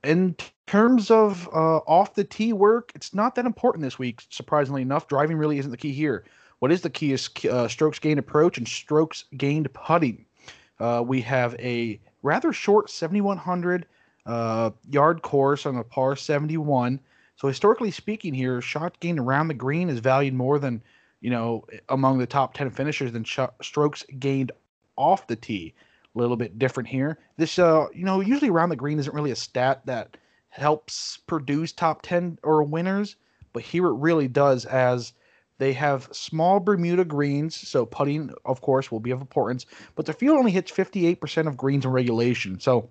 In 0.04 0.36
terms 0.68 1.10
of 1.10 1.48
uh, 1.48 1.78
off 1.88 2.14
the 2.14 2.24
tee 2.24 2.54
work, 2.54 2.92
it's 2.94 3.16
not 3.16 3.34
that 3.34 3.48
important 3.48 3.82
this 3.82 3.98
week, 3.98 4.22
surprisingly 4.30 4.84
enough. 4.84 5.08
Driving 5.08 5.38
really 5.38 5.58
isn't 5.58 5.72
the 5.72 5.76
key 5.76 5.92
here. 5.92 6.24
What 6.60 6.72
is 6.72 6.82
the 6.82 6.92
key 6.92 7.14
is 7.14 7.32
uh, 7.50 7.68
strokes 7.68 7.98
gained 7.98 8.20
approach 8.20 8.60
and 8.60 8.68
strokes 8.68 9.24
gained 9.38 9.74
putting. 9.74 10.24
Uh, 10.80 11.04
we 11.04 11.20
have 11.22 11.56
a 11.56 12.00
rather 12.22 12.54
short 12.54 12.92
7,100 12.92 13.88
uh, 14.28 14.70
yard 14.88 15.24
course 15.24 15.66
on 15.66 15.78
a 15.78 15.84
par 15.84 16.16
71 16.16 17.00
so 17.40 17.48
historically 17.48 17.92
speaking, 17.92 18.34
here 18.34 18.60
shot 18.60 19.00
gained 19.00 19.18
around 19.18 19.48
the 19.48 19.54
green 19.54 19.88
is 19.88 20.00
valued 20.00 20.34
more 20.34 20.60
than 20.60 20.84
you 21.22 21.30
know 21.30 21.64
among 21.88 22.18
the 22.18 22.28
top 22.28 22.54
ten 22.54 22.70
finishers 22.70 23.14
than 23.14 23.24
sh- 23.24 23.40
strokes 23.62 24.04
gained 24.20 24.52
off 24.98 25.26
the 25.28 25.38
tee. 25.38 25.74
A 26.16 26.20
little 26.20 26.36
bit 26.36 26.60
different 26.60 26.90
here. 26.90 27.18
This 27.38 27.58
uh 27.58 27.88
you 27.94 28.04
know 28.04 28.20
usually 28.20 28.50
around 28.50 28.70
the 28.70 28.76
green 28.76 29.00
isn't 29.00 29.16
really 29.16 29.32
a 29.32 29.38
stat 29.38 29.86
that 29.86 30.18
helps 30.50 31.16
produce 31.28 31.72
top 31.72 32.02
ten 32.02 32.38
or 32.44 32.62
winners, 32.64 33.16
but 33.54 33.64
here 33.64 33.88
it 33.88 33.94
really 33.94 34.28
does 34.28 34.66
as 34.66 35.14
they 35.60 35.72
have 35.72 36.10
small 36.12 36.60
Bermuda 36.60 37.06
greens, 37.06 37.56
so 37.56 37.86
putting, 37.86 38.34
of 38.44 38.60
course, 38.60 38.92
will 38.92 39.00
be 39.00 39.12
of 39.12 39.22
importance. 39.22 39.66
But 39.96 40.06
the 40.06 40.14
field 40.14 40.38
only 40.38 40.52
hits 40.52 40.72
58% 40.72 41.48
of 41.48 41.58
greens 41.58 41.86
in 41.86 41.92
regulation, 41.92 42.60
so 42.60 42.90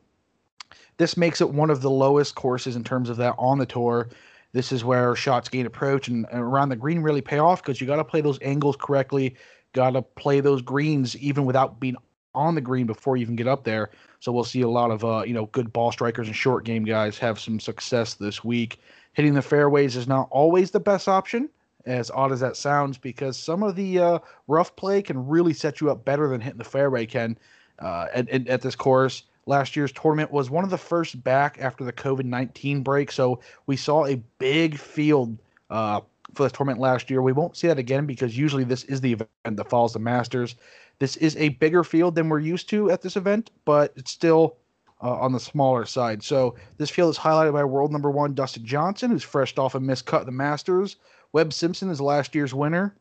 this 0.97 1.17
makes 1.17 1.41
it 1.41 1.51
one 1.51 1.71
of 1.71 1.81
the 1.83 1.91
lowest 1.91 2.35
courses 2.35 2.77
in 2.77 2.85
terms 2.85 3.11
of 3.11 3.19
that 3.19 3.35
on 3.39 3.59
the 3.59 3.67
tour. 3.67 4.09
This 4.53 4.73
is 4.73 4.85
where 4.85 5.15
shots 5.15 5.49
gain 5.49 5.67
approach 5.67 6.09
and, 6.09 6.27
and 6.33 6.41
around 6.41 6.71
the 6.71 6.77
green 6.77 7.01
really 7.01 7.21
pay 7.21 7.39
off 7.39 7.63
because 7.63 7.81
you 7.81 7.87
got 7.87 7.97
to 7.97 8.05
play 8.05 8.21
those 8.21 8.39
angles 8.41 8.77
correctly. 8.79 9.37
Got 9.73 9.91
to 9.91 10.03
play 10.03 10.41
those 10.41 10.63
greens 10.63 11.17
even 11.17 11.45
without 11.45 11.79
being 11.79 11.97
on 12.35 12.55
the 12.55 12.61
green 12.61 12.87
before 12.87 13.17
you 13.17 13.23
even 13.23 13.37
get 13.37 13.49
up 13.49 13.65
there. 13.65 13.91
So 14.21 14.33
we'll 14.33 14.45
see 14.45 14.63
a 14.63 14.69
lot 14.69 14.91
of 14.91 15.05
uh, 15.05 15.25
you 15.27 15.35
know 15.35 15.47
good 15.47 15.73
ball 15.73 15.93
strikers 15.93 16.27
and 16.27 16.37
short 16.37 16.65
game 16.65 16.85
guys 16.85 17.19
have 17.19 17.39
some 17.39 17.61
success 17.61 18.15
this 18.15 18.43
week. 18.43 18.81
Hitting 19.13 19.35
the 19.35 19.43
fairways 19.43 19.97
is 19.97 20.07
not 20.07 20.29
always 20.31 20.71
the 20.71 20.81
best 20.81 21.09
option, 21.09 21.49
as 21.87 22.11
odd 22.11 22.33
as 22.33 22.41
that 22.41 22.57
sounds, 22.57 22.97
because 22.97 23.37
some 23.37 23.63
of 23.63 23.75
the 23.75 23.99
uh, 23.99 24.19
rough 24.47 24.75
play 24.77 25.03
can 25.03 25.27
really 25.27 25.53
set 25.53 25.81
you 25.81 25.91
up 25.91 26.05
better 26.05 26.29
than 26.29 26.41
hitting 26.41 26.59
the 26.59 26.65
fairway 26.65 27.05
can. 27.05 27.37
Uh, 27.81 28.07
at, 28.13 28.29
at, 28.29 28.49
at 28.49 28.61
this 28.61 28.75
course, 28.75 29.23
last 29.49 29.75
year's 29.75 29.93
tournament 29.93 30.31
was 30.31 30.51
one 30.51 30.63
of 30.63 30.71
the 30.71 30.79
first 30.79 31.23
back 31.25 31.59
after 31.61 31.83
the 31.83 31.93
COVID 31.93 32.25
19 32.25 32.83
break. 32.83 33.11
So 33.11 33.41
we 33.67 33.77
saw 33.77 34.07
a 34.07 34.17
big 34.39 34.79
field 34.79 35.37
uh, 35.71 36.01
for 36.35 36.45
this 36.45 36.53
tournament 36.53 36.81
last 36.81 37.11
year. 37.11 37.23
We 37.23 37.33
won't 37.33 37.57
see 37.57 37.67
that 37.69 37.79
again 37.79 38.07
because 38.07 38.37
usually 38.37 38.65
this 38.65 38.85
is 38.85 39.01
the 39.01 39.13
event 39.13 39.29
that 39.45 39.71
follows 39.71 39.95
the 39.95 39.99
Masters. 39.99 40.55
This 40.99 41.17
is 41.17 41.37
a 41.37 41.51
bigger 41.51 41.83
field 41.83 42.15
than 42.15 42.29
we're 42.29 42.41
used 42.41 42.69
to 42.71 42.91
at 42.91 43.03
this 43.03 43.17
event, 43.17 43.51
but 43.65 43.93
it's 43.97 44.11
still 44.11 44.57
uh, 45.03 45.15
on 45.15 45.33
the 45.33 45.41
smaller 45.41 45.87
side. 45.87 46.23
So 46.23 46.57
this 46.77 46.91
field 46.91 47.11
is 47.11 47.19
highlighted 47.19 47.53
by 47.53 47.65
world 47.65 47.93
number 47.93 48.11
one 48.11 48.35
Dustin 48.35 48.65
Johnson, 48.65 49.11
who's 49.11 49.23
fresh 49.23 49.57
off 49.57 49.75
a 49.75 49.81
missed 49.81 50.07
cut 50.07 50.27
the 50.27 50.33
Masters. 50.33 50.97
Webb 51.33 51.53
Simpson 51.53 51.91
is 51.91 52.01
last 52.01 52.35
year's 52.35 52.55
winner, 52.55 52.95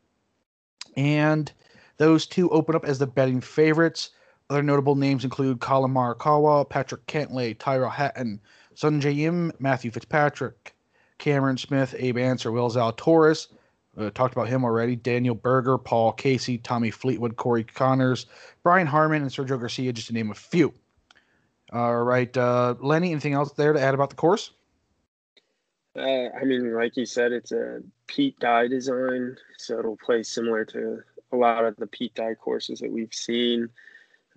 and 0.95 1.51
those 1.97 2.27
two 2.27 2.49
open 2.51 2.75
up 2.75 2.85
as 2.85 2.99
the 2.99 3.07
betting 3.07 3.41
favorites. 3.41 4.11
Other 4.49 4.63
notable 4.63 4.95
names 4.95 5.23
include 5.23 5.59
Collin 5.59 5.93
Morikawa, 5.93 6.69
Patrick 6.69 7.05
Cantlay, 7.05 7.57
Tyrell 7.57 7.89
Hatton, 7.89 8.39
Sungjae 8.75 9.19
Im, 9.19 9.51
Matthew 9.59 9.91
Fitzpatrick, 9.91 10.73
Cameron 11.17 11.57
Smith, 11.57 11.93
Abe 11.97 12.17
Ancer, 12.17 12.51
Will 12.51 12.69
Zalatoris. 12.69 13.47
Uh, 13.97 14.11
talked 14.11 14.33
about 14.35 14.47
him 14.47 14.63
already. 14.63 14.95
Daniel 14.95 15.33
Berger, 15.33 15.77
Paul 15.77 16.13
Casey, 16.13 16.59
Tommy 16.59 16.91
Fleetwood, 16.91 17.35
Corey 17.35 17.63
Conners, 17.63 18.27
Brian 18.63 18.85
Harman, 18.85 19.23
and 19.23 19.31
Sergio 19.31 19.59
Garcia, 19.59 19.91
just 19.91 20.07
to 20.07 20.13
name 20.13 20.29
a 20.29 20.35
few. 20.35 20.71
All 21.73 22.03
right, 22.03 22.35
uh, 22.37 22.75
Lenny, 22.79 23.11
anything 23.11 23.33
else 23.33 23.51
there 23.53 23.73
to 23.73 23.81
add 23.81 23.95
about 23.95 24.11
the 24.11 24.15
course? 24.15 24.51
Uh, 25.97 26.29
I 26.39 26.43
mean, 26.43 26.73
like 26.73 26.95
you 26.95 27.05
said, 27.05 27.31
it's 27.31 27.51
a 27.51 27.81
Pete 28.05 28.39
Dye 28.39 28.67
design, 28.67 29.35
so 29.57 29.79
it'll 29.79 29.97
play 29.97 30.21
similar 30.21 30.63
to 30.65 31.01
a 31.31 31.35
lot 31.35 31.65
of 31.65 31.75
the 31.77 31.87
Pete 31.87 32.13
Dye 32.13 32.35
courses 32.35 32.79
that 32.79 32.91
we've 32.91 33.13
seen. 33.13 33.67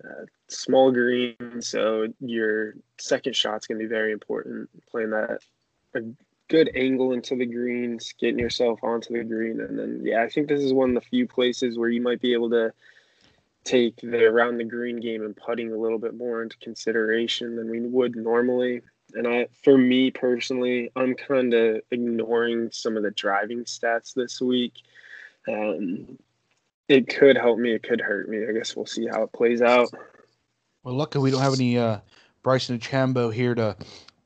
Uh, 0.03 0.25
small 0.47 0.91
green, 0.91 1.35
so 1.61 2.07
your 2.19 2.73
second 2.97 3.35
shot's 3.35 3.67
going 3.67 3.79
to 3.79 3.85
be 3.85 3.89
very 3.89 4.11
important. 4.11 4.69
Playing 4.89 5.11
that 5.11 5.39
a 5.93 6.01
good 6.47 6.71
angle 6.75 7.13
into 7.13 7.35
the 7.35 7.45
greens, 7.45 8.13
getting 8.19 8.39
yourself 8.39 8.83
onto 8.83 9.17
the 9.17 9.23
green, 9.23 9.59
and 9.61 9.77
then 9.77 10.01
yeah, 10.03 10.23
I 10.23 10.29
think 10.29 10.47
this 10.47 10.61
is 10.61 10.73
one 10.73 10.89
of 10.89 10.95
the 10.95 11.09
few 11.09 11.27
places 11.27 11.77
where 11.77 11.89
you 11.89 12.01
might 12.01 12.21
be 12.21 12.33
able 12.33 12.49
to 12.51 12.73
take 13.63 13.97
the 13.97 14.25
around 14.25 14.57
the 14.57 14.63
green 14.63 14.99
game 14.99 15.23
and 15.23 15.35
putting 15.35 15.71
a 15.71 15.77
little 15.77 15.99
bit 15.99 16.15
more 16.15 16.41
into 16.41 16.57
consideration 16.57 17.55
than 17.55 17.69
we 17.69 17.79
would 17.79 18.15
normally. 18.15 18.81
And 19.13 19.27
I, 19.27 19.47
for 19.63 19.77
me 19.77 20.09
personally, 20.09 20.91
I'm 20.95 21.15
kind 21.15 21.53
of 21.53 21.81
ignoring 21.91 22.69
some 22.71 22.97
of 22.97 23.03
the 23.03 23.11
driving 23.11 23.65
stats 23.65 24.13
this 24.13 24.41
week. 24.41 24.73
Um, 25.47 26.17
it 26.91 27.07
could 27.07 27.37
help 27.37 27.57
me. 27.57 27.71
It 27.71 27.83
could 27.83 28.01
hurt 28.01 28.27
me. 28.27 28.45
I 28.47 28.51
guess 28.51 28.75
we'll 28.75 28.85
see 28.85 29.07
how 29.07 29.23
it 29.23 29.31
plays 29.31 29.61
out. 29.61 29.89
Well, 30.83 30.95
luckily 30.95 31.23
we 31.23 31.31
don't 31.31 31.41
have 31.41 31.53
any 31.53 31.77
uh, 31.77 31.99
Bryson 32.43 32.77
DeChambeau 32.77 33.33
here 33.33 33.55
to 33.55 33.77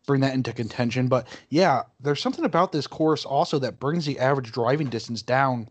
bring 0.07 0.22
that 0.22 0.34
into 0.34 0.51
contention. 0.51 1.07
But 1.07 1.27
yeah, 1.50 1.84
there's 2.00 2.22
something 2.22 2.45
about 2.45 2.72
this 2.72 2.88
course 2.88 3.24
also 3.24 3.60
that 3.60 3.79
brings 3.79 4.05
the 4.05 4.19
average 4.19 4.51
driving 4.51 4.88
distance 4.88 5.22
down, 5.22 5.69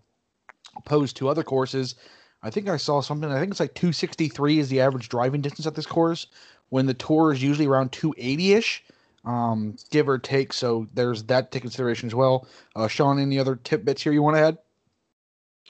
opposed 0.76 1.16
to 1.16 1.28
other 1.28 1.42
courses. 1.42 1.96
I 2.42 2.50
think 2.50 2.68
I 2.68 2.76
saw 2.76 3.00
something. 3.00 3.30
I 3.30 3.40
think 3.40 3.50
it's 3.50 3.60
like 3.60 3.74
263 3.74 4.60
is 4.60 4.68
the 4.68 4.80
average 4.80 5.08
driving 5.08 5.40
distance 5.40 5.66
at 5.66 5.74
this 5.74 5.86
course, 5.86 6.28
when 6.68 6.86
the 6.86 6.94
tour 6.94 7.32
is 7.32 7.42
usually 7.42 7.66
around 7.66 7.90
280 7.92 8.52
ish, 8.52 8.84
um, 9.24 9.76
give 9.90 10.08
or 10.08 10.18
take. 10.18 10.52
So 10.52 10.86
there's 10.94 11.24
that 11.24 11.50
to 11.52 11.60
consideration 11.60 12.08
as 12.08 12.14
well. 12.14 12.46
Uh, 12.76 12.86
Sean, 12.86 13.18
any 13.18 13.38
other 13.38 13.56
tidbits 13.56 14.02
here 14.02 14.12
you 14.12 14.22
want 14.22 14.36
to 14.36 14.42
add? 14.42 14.58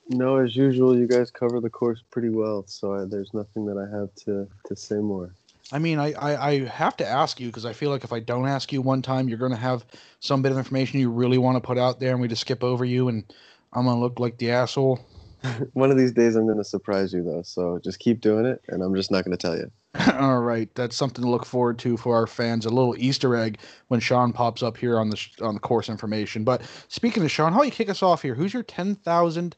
No, 0.08 0.36
as 0.36 0.54
usual, 0.54 0.96
you 0.96 1.06
guys 1.06 1.30
cover 1.30 1.60
the 1.60 1.70
course 1.70 2.02
pretty 2.10 2.28
well, 2.28 2.64
so 2.66 2.94
I, 2.94 3.04
there's 3.04 3.32
nothing 3.32 3.64
that 3.66 3.78
I 3.78 3.96
have 3.98 4.14
to, 4.26 4.48
to 4.66 4.76
say 4.76 4.96
more. 4.96 5.34
I 5.72 5.78
mean, 5.78 5.98
I, 5.98 6.12
I, 6.12 6.48
I 6.50 6.64
have 6.66 6.96
to 6.98 7.06
ask 7.06 7.40
you 7.40 7.46
because 7.46 7.64
I 7.64 7.72
feel 7.72 7.90
like 7.90 8.04
if 8.04 8.12
I 8.12 8.20
don't 8.20 8.46
ask 8.46 8.72
you 8.72 8.82
one 8.82 9.00
time, 9.00 9.28
you're 9.28 9.38
going 9.38 9.50
to 9.50 9.56
have 9.56 9.84
some 10.20 10.42
bit 10.42 10.52
of 10.52 10.58
information 10.58 11.00
you 11.00 11.10
really 11.10 11.38
want 11.38 11.56
to 11.56 11.66
put 11.66 11.78
out 11.78 12.00
there, 12.00 12.12
and 12.12 12.20
we 12.20 12.28
just 12.28 12.42
skip 12.42 12.62
over 12.62 12.84
you, 12.84 13.08
and 13.08 13.24
I'm 13.72 13.84
going 13.84 13.96
to 13.96 14.00
look 14.00 14.20
like 14.20 14.36
the 14.36 14.50
asshole. 14.50 15.00
One 15.74 15.90
of 15.90 15.98
these 15.98 16.12
days, 16.12 16.36
I'm 16.36 16.46
going 16.46 16.58
to 16.58 16.64
surprise 16.64 17.12
you, 17.12 17.22
though. 17.22 17.42
So 17.42 17.78
just 17.82 17.98
keep 17.98 18.20
doing 18.20 18.46
it, 18.46 18.62
and 18.68 18.82
I'm 18.82 18.94
just 18.94 19.10
not 19.10 19.24
going 19.24 19.36
to 19.36 19.40
tell 19.40 19.56
you. 19.56 19.70
All 20.14 20.40
right, 20.40 20.74
that's 20.74 20.96
something 20.96 21.22
to 21.24 21.30
look 21.30 21.46
forward 21.46 21.78
to 21.80 21.96
for 21.96 22.16
our 22.16 22.26
fans. 22.26 22.66
A 22.66 22.70
little 22.70 22.96
Easter 22.98 23.36
egg 23.36 23.58
when 23.88 24.00
Sean 24.00 24.32
pops 24.32 24.62
up 24.62 24.76
here 24.76 24.98
on 24.98 25.10
the 25.10 25.20
on 25.40 25.54
the 25.54 25.60
course 25.60 25.88
information. 25.88 26.44
But 26.44 26.62
speaking 26.88 27.22
of 27.24 27.30
Sean, 27.30 27.52
how 27.52 27.60
do 27.60 27.66
you 27.66 27.72
kick 27.72 27.88
us 27.88 28.02
off 28.02 28.22
here? 28.22 28.34
Who's 28.34 28.52
your 28.52 28.64
ten 28.64 28.96
thousand 28.96 29.56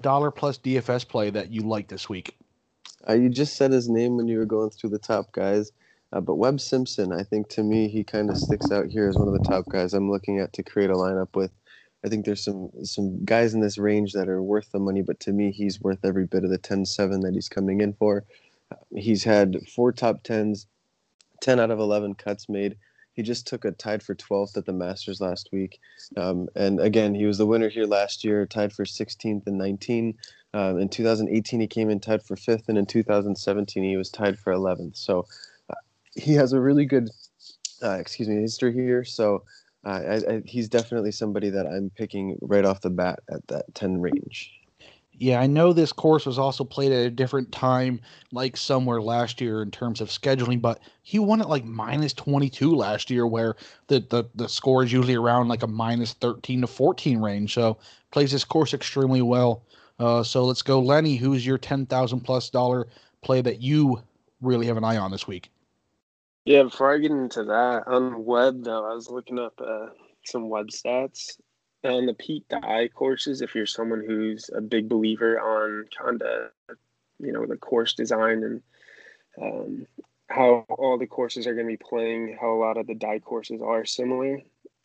dollar 0.00 0.30
plus 0.30 0.58
DFS 0.58 1.08
play 1.08 1.30
that 1.30 1.50
you 1.50 1.62
like 1.62 1.88
this 1.88 2.08
week? 2.08 2.36
Uh, 3.08 3.14
you 3.14 3.28
just 3.28 3.56
said 3.56 3.72
his 3.72 3.88
name 3.88 4.16
when 4.16 4.28
you 4.28 4.38
were 4.38 4.46
going 4.46 4.70
through 4.70 4.90
the 4.90 4.98
top 4.98 5.32
guys, 5.32 5.72
uh, 6.12 6.20
but 6.20 6.36
Webb 6.36 6.60
Simpson, 6.60 7.12
I 7.12 7.24
think 7.24 7.48
to 7.50 7.64
me 7.64 7.88
he 7.88 8.04
kind 8.04 8.30
of 8.30 8.38
sticks 8.38 8.70
out 8.70 8.86
here 8.86 9.08
as 9.08 9.18
one 9.18 9.26
of 9.26 9.34
the 9.34 9.40
top 9.40 9.68
guys 9.68 9.94
I'm 9.94 10.10
looking 10.10 10.38
at 10.38 10.52
to 10.52 10.62
create 10.62 10.90
a 10.90 10.94
lineup 10.94 11.34
with. 11.34 11.50
I 12.04 12.08
think 12.08 12.24
there's 12.24 12.44
some 12.44 12.70
some 12.82 13.24
guys 13.24 13.54
in 13.54 13.60
this 13.60 13.78
range 13.78 14.12
that 14.12 14.28
are 14.28 14.42
worth 14.42 14.72
the 14.72 14.78
money, 14.78 15.02
but 15.02 15.20
to 15.20 15.32
me 15.32 15.52
he's 15.52 15.80
worth 15.80 16.04
every 16.04 16.26
bit 16.26 16.44
of 16.44 16.50
the 16.50 16.58
10-7 16.58 17.22
that 17.22 17.34
he's 17.34 17.48
coming 17.48 17.80
in 17.80 17.92
for. 17.92 18.24
He's 18.94 19.24
had 19.24 19.56
four 19.68 19.92
top 19.92 20.22
tens, 20.22 20.66
10 21.40 21.60
out 21.60 21.70
of 21.70 21.78
11 21.78 22.14
cuts 22.14 22.48
made. 22.48 22.76
He 23.14 23.22
just 23.22 23.46
took 23.46 23.64
a 23.64 23.72
tied 23.72 24.02
for 24.02 24.14
12th 24.14 24.56
at 24.56 24.64
the 24.64 24.72
Masters 24.72 25.20
last 25.20 25.50
week. 25.52 25.78
Um, 26.16 26.48
and 26.56 26.80
again, 26.80 27.14
he 27.14 27.26
was 27.26 27.36
the 27.38 27.46
winner 27.46 27.68
here 27.68 27.84
last 27.84 28.24
year, 28.24 28.46
tied 28.46 28.72
for 28.72 28.84
16th 28.84 29.46
and 29.46 29.58
19. 29.58 30.14
Um, 30.54 30.78
in 30.78 30.88
2018, 30.88 31.60
he 31.60 31.66
came 31.66 31.90
in 31.90 32.00
tied 32.00 32.22
for 32.22 32.36
fifth. 32.36 32.68
And 32.68 32.78
in 32.78 32.86
2017, 32.86 33.84
he 33.84 33.96
was 33.98 34.08
tied 34.08 34.38
for 34.38 34.52
11th. 34.54 34.96
So 34.96 35.26
uh, 35.68 35.74
he 36.14 36.32
has 36.34 36.54
a 36.54 36.60
really 36.60 36.86
good, 36.86 37.10
uh, 37.82 37.98
excuse 38.00 38.28
me, 38.28 38.36
history 38.36 38.72
here. 38.72 39.04
So 39.04 39.44
I, 39.84 40.16
I, 40.16 40.42
he's 40.44 40.68
definitely 40.68 41.12
somebody 41.12 41.50
that 41.50 41.66
I'm 41.66 41.90
picking 41.90 42.38
right 42.40 42.64
off 42.64 42.80
the 42.80 42.90
bat 42.90 43.20
at 43.30 43.46
that 43.48 43.74
10 43.74 44.00
range. 44.00 44.52
Yeah, 45.14 45.40
I 45.40 45.46
know 45.46 45.72
this 45.72 45.92
course 45.92 46.24
was 46.24 46.38
also 46.38 46.64
played 46.64 46.90
at 46.90 47.06
a 47.06 47.10
different 47.10 47.52
time, 47.52 48.00
like 48.32 48.56
somewhere 48.56 49.00
last 49.00 49.40
year 49.40 49.62
in 49.62 49.70
terms 49.70 50.00
of 50.00 50.08
scheduling, 50.08 50.60
but 50.60 50.80
he 51.02 51.18
won 51.18 51.40
at 51.40 51.48
like 51.48 51.64
minus 51.64 52.12
22 52.12 52.74
last 52.74 53.10
year, 53.10 53.26
where 53.26 53.56
the, 53.88 54.00
the, 54.10 54.24
the 54.34 54.48
score 54.48 54.82
is 54.82 54.92
usually 54.92 55.14
around 55.14 55.48
like 55.48 55.62
a 55.62 55.66
minus 55.68 56.14
13 56.14 56.62
to 56.62 56.66
14 56.66 57.20
range. 57.20 57.54
So 57.54 57.78
plays 58.10 58.32
this 58.32 58.44
course 58.44 58.72
extremely 58.74 59.22
well. 59.22 59.64
Uh, 59.98 60.22
so 60.22 60.44
let's 60.44 60.62
go, 60.62 60.80
Lenny. 60.80 61.16
Who's 61.16 61.46
your 61.46 61.58
10,000 61.58 62.20
plus 62.20 62.50
dollar 62.50 62.88
play 63.20 63.42
that 63.42 63.60
you 63.60 64.02
really 64.40 64.66
have 64.66 64.76
an 64.76 64.84
eye 64.84 64.96
on 64.96 65.12
this 65.12 65.28
week? 65.28 65.51
Yeah, 66.44 66.64
before 66.64 66.92
I 66.92 66.98
get 66.98 67.12
into 67.12 67.44
that, 67.44 67.84
on 67.86 68.24
Webb 68.24 68.64
though, 68.64 68.90
I 68.90 68.94
was 68.94 69.08
looking 69.08 69.38
up 69.38 69.60
uh, 69.60 69.86
some 70.24 70.48
Webb 70.48 70.68
stats 70.68 71.36
on 71.84 72.06
the 72.06 72.14
Pete 72.14 72.48
Dye 72.48 72.88
courses, 72.94 73.42
if 73.42 73.54
you're 73.54 73.66
someone 73.66 74.02
who's 74.06 74.50
a 74.54 74.60
big 74.60 74.88
believer 74.88 75.40
on 75.40 75.86
kind 76.00 76.22
of, 76.22 76.50
you 77.18 77.32
know, 77.32 77.46
the 77.46 77.56
course 77.56 77.94
design 77.94 78.42
and 78.42 78.62
um, 79.40 79.86
how 80.28 80.64
all 80.68 80.98
the 80.98 81.06
courses 81.06 81.46
are 81.46 81.54
going 81.54 81.66
to 81.66 81.72
be 81.72 81.84
playing, 81.84 82.36
how 82.40 82.52
a 82.52 82.58
lot 82.58 82.76
of 82.76 82.86
the 82.86 82.94
Dye 82.94 83.18
courses 83.18 83.60
are 83.62 83.84
similar. 83.84 84.40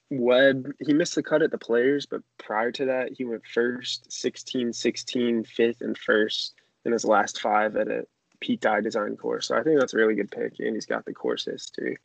Webb, 0.10 0.72
he 0.80 0.94
missed 0.94 1.16
the 1.16 1.24
cut 1.24 1.42
at 1.42 1.52
the 1.52 1.58
players, 1.58 2.06
but 2.06 2.22
prior 2.38 2.72
to 2.72 2.86
that, 2.86 3.12
he 3.18 3.26
went 3.26 3.46
first, 3.54 4.12
16, 4.12 4.74
16, 4.74 5.44
fifth, 5.44 5.82
and 5.82 5.98
first 5.98 6.54
in 6.86 6.92
his 6.94 7.04
last 7.04 7.42
five 7.42 7.76
at 7.76 7.90
a 7.90 8.06
Pete 8.40 8.62
Dye 8.62 8.82
design 8.82 9.18
course. 9.18 9.48
So 9.48 9.58
I 9.58 9.64
think 9.64 9.80
that's 9.80 9.94
a 9.94 9.98
really 9.98 10.16
good 10.16 10.32
pick, 10.32 10.60
and 10.60 10.76
he's 10.76 10.86
got 10.86 11.06
the 11.06 11.14
course 11.14 11.46
history. 11.46 11.98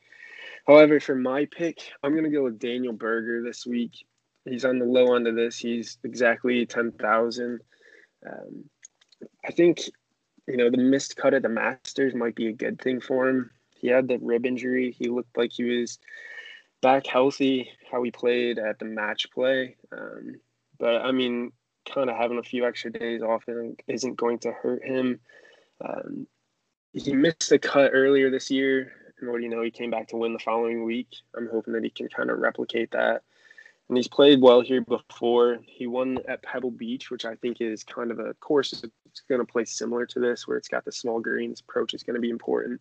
However, 0.66 1.00
for 1.00 1.14
my 1.14 1.46
pick, 1.46 1.92
I'm 2.02 2.12
going 2.12 2.24
to 2.24 2.30
go 2.30 2.44
with 2.44 2.58
Daniel 2.58 2.92
Berger 2.92 3.42
this 3.42 3.66
week 3.66 4.04
he's 4.44 4.64
on 4.64 4.78
the 4.78 4.84
low 4.84 5.14
end 5.14 5.26
of 5.26 5.34
this. 5.34 5.58
He's 5.58 5.98
exactly 6.04 6.66
ten 6.66 6.92
thousand. 6.92 7.60
Um, 8.26 8.64
I 9.46 9.52
think 9.52 9.80
you 10.46 10.56
know 10.56 10.70
the 10.70 10.78
missed 10.78 11.16
cut 11.16 11.34
at 11.34 11.42
the 11.42 11.48
Masters 11.48 12.14
might 12.14 12.34
be 12.34 12.48
a 12.48 12.52
good 12.52 12.80
thing 12.80 13.00
for 13.00 13.28
him. 13.28 13.50
He 13.76 13.88
had 13.88 14.08
the 14.08 14.18
rib 14.18 14.46
injury. 14.46 14.92
He 14.92 15.08
looked 15.08 15.36
like 15.36 15.52
he 15.52 15.64
was 15.64 15.98
back 16.80 17.06
healthy. 17.06 17.70
How 17.90 18.02
he 18.02 18.10
played 18.10 18.58
at 18.58 18.78
the 18.78 18.84
match 18.84 19.30
play, 19.32 19.76
um, 19.92 20.36
but 20.78 21.02
I 21.02 21.12
mean, 21.12 21.52
kind 21.92 22.10
of 22.10 22.16
having 22.16 22.38
a 22.38 22.42
few 22.42 22.66
extra 22.66 22.90
days 22.90 23.22
off 23.22 23.44
isn't 23.88 24.16
going 24.16 24.38
to 24.40 24.52
hurt 24.52 24.84
him. 24.84 25.20
Um, 25.84 26.26
he 26.92 27.14
missed 27.14 27.48
the 27.48 27.58
cut 27.58 27.90
earlier 27.92 28.30
this 28.30 28.50
year, 28.50 28.92
and 29.18 29.30
what 29.30 29.38
do 29.38 29.44
you 29.44 29.50
know? 29.50 29.62
He 29.62 29.70
came 29.70 29.90
back 29.90 30.08
to 30.08 30.16
win 30.16 30.32
the 30.32 30.38
following 30.38 30.84
week. 30.84 31.08
I'm 31.36 31.48
hoping 31.48 31.72
that 31.74 31.84
he 31.84 31.90
can 31.90 32.08
kind 32.08 32.30
of 32.30 32.38
replicate 32.38 32.90
that 32.92 33.22
and 33.92 33.98
he's 33.98 34.08
played 34.08 34.40
well 34.40 34.62
here 34.62 34.80
before. 34.80 35.58
He 35.66 35.86
won 35.86 36.18
at 36.26 36.42
Pebble 36.42 36.70
Beach, 36.70 37.10
which 37.10 37.26
I 37.26 37.34
think 37.34 37.60
is 37.60 37.84
kind 37.84 38.10
of 38.10 38.18
a 38.18 38.32
course 38.32 38.70
that's 38.70 39.20
going 39.28 39.40
to 39.40 39.44
play 39.44 39.66
similar 39.66 40.06
to 40.06 40.18
this, 40.18 40.48
where 40.48 40.56
it's 40.56 40.68
got 40.68 40.86
the 40.86 40.92
small 40.92 41.20
greens. 41.20 41.60
Approach 41.60 41.92
is 41.92 42.02
going 42.02 42.14
to 42.14 42.20
be 42.20 42.30
important. 42.30 42.80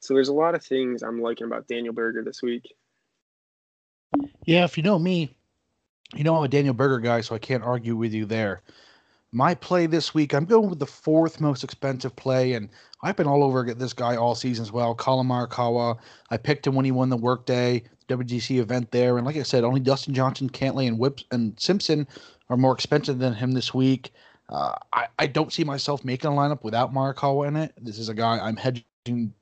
So 0.00 0.12
there's 0.12 0.28
a 0.28 0.34
lot 0.34 0.54
of 0.54 0.62
things 0.62 1.02
I'm 1.02 1.22
liking 1.22 1.46
about 1.46 1.68
Daniel 1.68 1.94
Berger 1.94 2.22
this 2.22 2.42
week. 2.42 2.74
Yeah, 4.44 4.64
if 4.64 4.76
you 4.76 4.82
know 4.82 4.98
me, 4.98 5.34
you 6.14 6.22
know 6.22 6.36
I'm 6.36 6.44
a 6.44 6.48
Daniel 6.48 6.74
Berger 6.74 6.98
guy, 6.98 7.22
so 7.22 7.34
I 7.34 7.38
can't 7.38 7.64
argue 7.64 7.96
with 7.96 8.12
you 8.12 8.26
there. 8.26 8.60
My 9.34 9.54
play 9.54 9.86
this 9.86 10.12
week, 10.12 10.34
I'm 10.34 10.44
going 10.44 10.68
with 10.68 10.78
the 10.78 10.86
fourth 10.86 11.40
most 11.40 11.64
expensive 11.64 12.14
play, 12.16 12.52
and 12.52 12.68
I've 13.02 13.16
been 13.16 13.26
all 13.26 13.42
over 13.42 13.72
this 13.72 13.94
guy 13.94 14.14
all 14.14 14.34
season 14.34 14.62
as 14.62 14.72
well. 14.72 14.94
Collin 14.94 15.26
Morikawa. 15.26 15.98
I 16.30 16.36
picked 16.36 16.66
him 16.66 16.74
when 16.74 16.84
he 16.84 16.90
won 16.90 17.08
the 17.08 17.16
Workday 17.16 17.82
WGC 18.08 18.58
event 18.58 18.90
there, 18.90 19.16
and 19.16 19.26
like 19.26 19.36
I 19.36 19.42
said, 19.42 19.64
only 19.64 19.80
Dustin 19.80 20.12
Johnson, 20.12 20.50
Cantlay, 20.50 20.86
and 20.86 20.98
Webb 20.98 21.20
Simpson 21.56 22.06
are 22.50 22.58
more 22.58 22.74
expensive 22.74 23.18
than 23.18 23.32
him 23.32 23.52
this 23.52 23.72
week. 23.72 24.12
Uh, 24.50 24.74
I, 24.92 25.06
I 25.18 25.26
don't 25.26 25.50
see 25.50 25.64
myself 25.64 26.04
making 26.04 26.28
a 26.28 26.34
lineup 26.34 26.62
without 26.62 26.92
Morikawa 26.92 27.48
in 27.48 27.56
it. 27.56 27.72
This 27.80 27.98
is 27.98 28.10
a 28.10 28.14
guy 28.14 28.38
I'm 28.38 28.56
hedging 28.56 29.32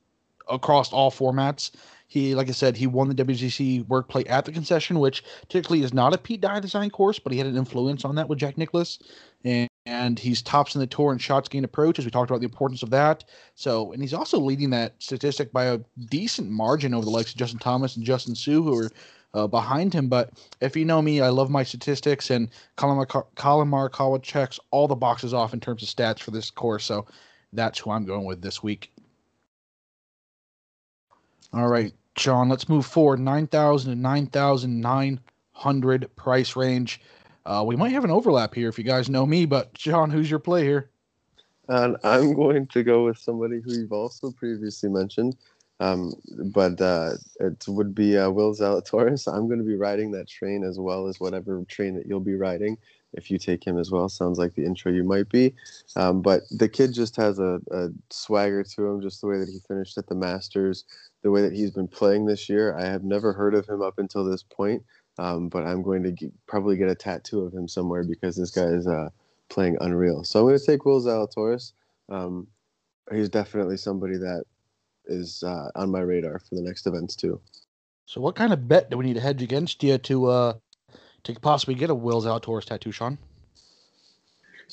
across 0.48 0.92
all 0.92 1.10
formats. 1.10 1.72
He, 2.06 2.34
like 2.36 2.48
I 2.48 2.52
said, 2.52 2.76
he 2.76 2.86
won 2.86 3.08
the 3.08 3.14
WGC 3.14 3.88
work 3.88 4.08
play 4.08 4.24
at 4.26 4.44
the 4.44 4.52
concession, 4.52 5.00
which 5.00 5.24
typically 5.48 5.82
is 5.82 5.94
not 5.94 6.14
a 6.14 6.18
Pete 6.18 6.40
Dye 6.40 6.60
design 6.60 6.90
course, 6.90 7.18
but 7.18 7.32
he 7.32 7.38
had 7.38 7.46
an 7.46 7.56
influence 7.56 8.04
on 8.04 8.16
that 8.16 8.28
with 8.28 8.38
Jack 8.38 8.58
Nicklaus. 8.58 8.98
And, 9.44 9.69
and 10.00 10.18
he's 10.18 10.40
tops 10.40 10.74
in 10.74 10.80
the 10.80 10.86
tour 10.86 11.12
in 11.12 11.18
shots 11.18 11.46
gained 11.46 11.66
approach, 11.66 11.98
as 11.98 12.06
We 12.06 12.10
talked 12.10 12.30
about 12.30 12.40
the 12.40 12.46
importance 12.46 12.82
of 12.82 12.88
that. 12.88 13.22
So, 13.54 13.92
and 13.92 14.00
he's 14.00 14.14
also 14.14 14.38
leading 14.38 14.70
that 14.70 14.94
statistic 14.98 15.52
by 15.52 15.66
a 15.66 15.80
decent 16.06 16.50
margin 16.50 16.94
over 16.94 17.04
the 17.04 17.10
likes 17.10 17.32
of 17.32 17.36
Justin 17.36 17.58
Thomas 17.58 17.96
and 17.96 18.04
Justin 18.04 18.34
Sue, 18.34 18.62
who 18.62 18.78
are 18.78 18.90
uh, 19.34 19.46
behind 19.46 19.92
him. 19.92 20.08
But 20.08 20.30
if 20.62 20.74
you 20.74 20.86
know 20.86 21.02
me, 21.02 21.20
I 21.20 21.28
love 21.28 21.50
my 21.50 21.62
statistics, 21.62 22.30
and 22.30 22.48
Collin 22.76 23.06
Morikawa 23.06 24.22
checks 24.22 24.58
all 24.70 24.88
the 24.88 24.96
boxes 24.96 25.34
off 25.34 25.52
in 25.52 25.60
terms 25.60 25.82
of 25.82 25.90
stats 25.90 26.20
for 26.20 26.30
this 26.30 26.50
course. 26.50 26.86
So 26.86 27.04
that's 27.52 27.78
who 27.78 27.90
I'm 27.90 28.06
going 28.06 28.24
with 28.24 28.40
this 28.40 28.62
week. 28.62 28.90
All 31.52 31.68
right, 31.68 31.92
Sean, 32.16 32.48
let's 32.48 32.70
move 32.70 32.86
forward. 32.86 33.20
9,000 33.20 33.90
to 33.90 33.98
9,900 33.98 36.16
price 36.16 36.56
range. 36.56 37.02
Uh, 37.46 37.64
we 37.66 37.76
might 37.76 37.92
have 37.92 38.04
an 38.04 38.10
overlap 38.10 38.54
here 38.54 38.68
if 38.68 38.78
you 38.78 38.84
guys 38.84 39.08
know 39.08 39.26
me, 39.26 39.46
but 39.46 39.70
Sean, 39.76 40.10
who's 40.10 40.30
your 40.30 40.38
play 40.38 40.62
here? 40.62 40.90
And 41.68 41.96
I'm 42.02 42.34
going 42.34 42.66
to 42.68 42.82
go 42.82 43.04
with 43.04 43.18
somebody 43.18 43.60
who 43.60 43.72
you've 43.72 43.92
also 43.92 44.32
previously 44.32 44.88
mentioned, 44.88 45.36
um, 45.78 46.12
but 46.52 46.80
uh, 46.80 47.12
it 47.38 47.64
would 47.68 47.94
be 47.94 48.18
uh, 48.18 48.28
Will 48.30 48.54
Zalatoris. 48.54 49.32
I'm 49.32 49.46
going 49.46 49.60
to 49.60 49.64
be 49.64 49.76
riding 49.76 50.10
that 50.12 50.28
train 50.28 50.64
as 50.64 50.78
well 50.78 51.06
as 51.06 51.20
whatever 51.20 51.64
train 51.68 51.94
that 51.94 52.06
you'll 52.06 52.20
be 52.20 52.34
riding. 52.34 52.76
If 53.12 53.30
you 53.30 53.38
take 53.38 53.64
him 53.66 53.78
as 53.78 53.90
well, 53.90 54.08
sounds 54.08 54.38
like 54.38 54.54
the 54.54 54.64
intro 54.64 54.92
you 54.92 55.02
might 55.02 55.28
be. 55.28 55.54
Um, 55.96 56.22
but 56.22 56.42
the 56.50 56.68
kid 56.68 56.92
just 56.92 57.16
has 57.16 57.38
a, 57.40 57.60
a 57.72 57.88
swagger 58.10 58.62
to 58.62 58.86
him, 58.86 59.00
just 59.00 59.20
the 59.20 59.26
way 59.26 59.38
that 59.38 59.48
he 59.48 59.58
finished 59.66 59.98
at 59.98 60.06
the 60.06 60.14
Masters 60.14 60.84
the 61.22 61.30
way 61.30 61.42
that 61.42 61.52
he's 61.52 61.70
been 61.70 61.88
playing 61.88 62.26
this 62.26 62.48
year. 62.48 62.76
I 62.76 62.86
have 62.86 63.04
never 63.04 63.32
heard 63.32 63.54
of 63.54 63.68
him 63.68 63.82
up 63.82 63.98
until 63.98 64.24
this 64.24 64.42
point, 64.42 64.82
um, 65.20 65.50
but 65.50 65.66
I'm 65.66 65.82
going 65.82 66.02
to 66.04 66.12
get, 66.12 66.32
probably 66.46 66.78
get 66.78 66.88
a 66.88 66.94
tattoo 66.94 67.42
of 67.42 67.52
him 67.52 67.68
somewhere 67.68 68.02
because 68.02 68.36
this 68.36 68.50
guy 68.50 68.64
is 68.64 68.86
uh, 68.86 69.10
playing 69.50 69.76
unreal. 69.82 70.24
So 70.24 70.40
I'm 70.40 70.46
going 70.46 70.58
to 70.58 70.64
take 70.64 70.86
Will 70.86 71.02
Zalatoris. 71.02 71.72
Um, 72.08 72.46
he's 73.12 73.28
definitely 73.28 73.76
somebody 73.76 74.16
that 74.16 74.44
is 75.04 75.42
uh, 75.42 75.68
on 75.74 75.90
my 75.90 76.00
radar 76.00 76.38
for 76.38 76.54
the 76.54 76.62
next 76.62 76.86
events 76.86 77.16
too. 77.16 77.38
So 78.06 78.22
what 78.22 78.34
kind 78.34 78.50
of 78.50 78.66
bet 78.66 78.88
do 78.88 78.96
we 78.96 79.04
need 79.04 79.14
to 79.14 79.20
hedge 79.20 79.42
against 79.42 79.82
you 79.82 79.98
to 79.98 80.26
uh, 80.26 80.52
to 81.24 81.34
possibly 81.34 81.74
get 81.74 81.90
a 81.90 81.94
Will 81.94 82.22
Zalatoris 82.22 82.64
tattoo, 82.64 82.90
Sean? 82.90 83.18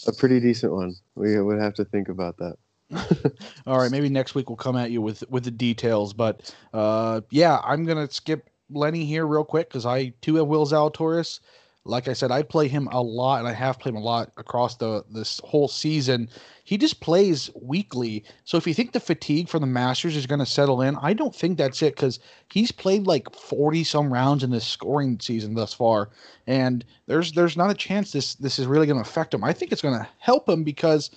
A 0.08 0.14
pretty 0.14 0.40
decent 0.40 0.72
one. 0.72 0.96
We 1.16 1.42
would 1.42 1.60
have 1.60 1.74
to 1.74 1.84
think 1.84 2.08
about 2.08 2.38
that. 2.38 2.56
All 3.68 3.78
right, 3.78 3.92
maybe 3.92 4.08
next 4.08 4.34
week 4.34 4.50
we'll 4.50 4.56
come 4.56 4.78
at 4.78 4.92
you 4.92 5.02
with 5.02 5.30
with 5.30 5.44
the 5.44 5.52
details. 5.52 6.14
But 6.14 6.56
uh, 6.74 7.20
yeah, 7.32 7.60
I'm 7.66 7.86
gonna 7.86 8.10
skip 8.10 8.50
Lenny 8.70 9.06
here 9.06 9.26
real 9.26 9.46
quick 9.46 9.70
because 9.70 9.86
I 9.86 10.10
too 10.22 10.36
have 10.36 10.48
Will 10.48 10.66
Zalatoris. 10.66 11.40
like 11.88 12.08
I 12.08 12.14
said, 12.14 12.32
I 12.32 12.44
play 12.44 12.68
him 12.68 12.88
a 12.92 13.02
lot, 13.02 13.40
and 13.40 13.48
I 13.48 13.54
have 13.54 13.80
played 13.80 13.96
him 13.96 14.02
a 14.02 14.04
lot 14.04 14.32
across 14.38 14.76
the 14.76 15.04
this 15.10 15.40
whole 15.44 15.68
season. 15.68 16.30
He 16.64 16.78
just 16.78 17.00
plays 17.00 17.50
weekly. 17.62 18.26
So 18.44 18.58
if 18.58 18.68
you 18.68 18.74
think 18.74 18.92
the 18.92 19.00
fatigue 19.00 19.48
from 19.48 19.62
the 19.62 19.68
Masters 19.68 20.16
is 20.16 20.26
going 20.26 20.40
to 20.40 20.46
settle 20.46 20.82
in, 20.82 20.98
I 21.02 21.14
don't 21.14 21.34
think 21.34 21.58
that's 21.58 21.82
it 21.82 21.96
because 21.96 22.20
he's 22.52 22.72
played 22.72 23.08
like 23.08 23.34
forty 23.34 23.84
some 23.84 24.12
rounds 24.12 24.44
in 24.44 24.52
this 24.52 24.68
scoring 24.68 25.20
season 25.20 25.56
thus 25.56 25.74
far, 25.74 26.10
and 26.46 26.84
there's 27.08 27.32
there's 27.32 27.58
not 27.58 27.72
a 27.72 27.76
chance 27.76 28.12
this 28.12 28.36
this 28.36 28.60
is 28.60 28.68
really 28.68 28.86
going 28.88 29.02
to 29.02 29.10
affect 29.10 29.34
him. 29.34 29.44
I 29.44 29.54
think 29.54 29.72
it's 29.72 29.82
going 29.82 29.98
to 29.98 30.08
help 30.20 30.48
him 30.48 30.64
because 30.64 31.10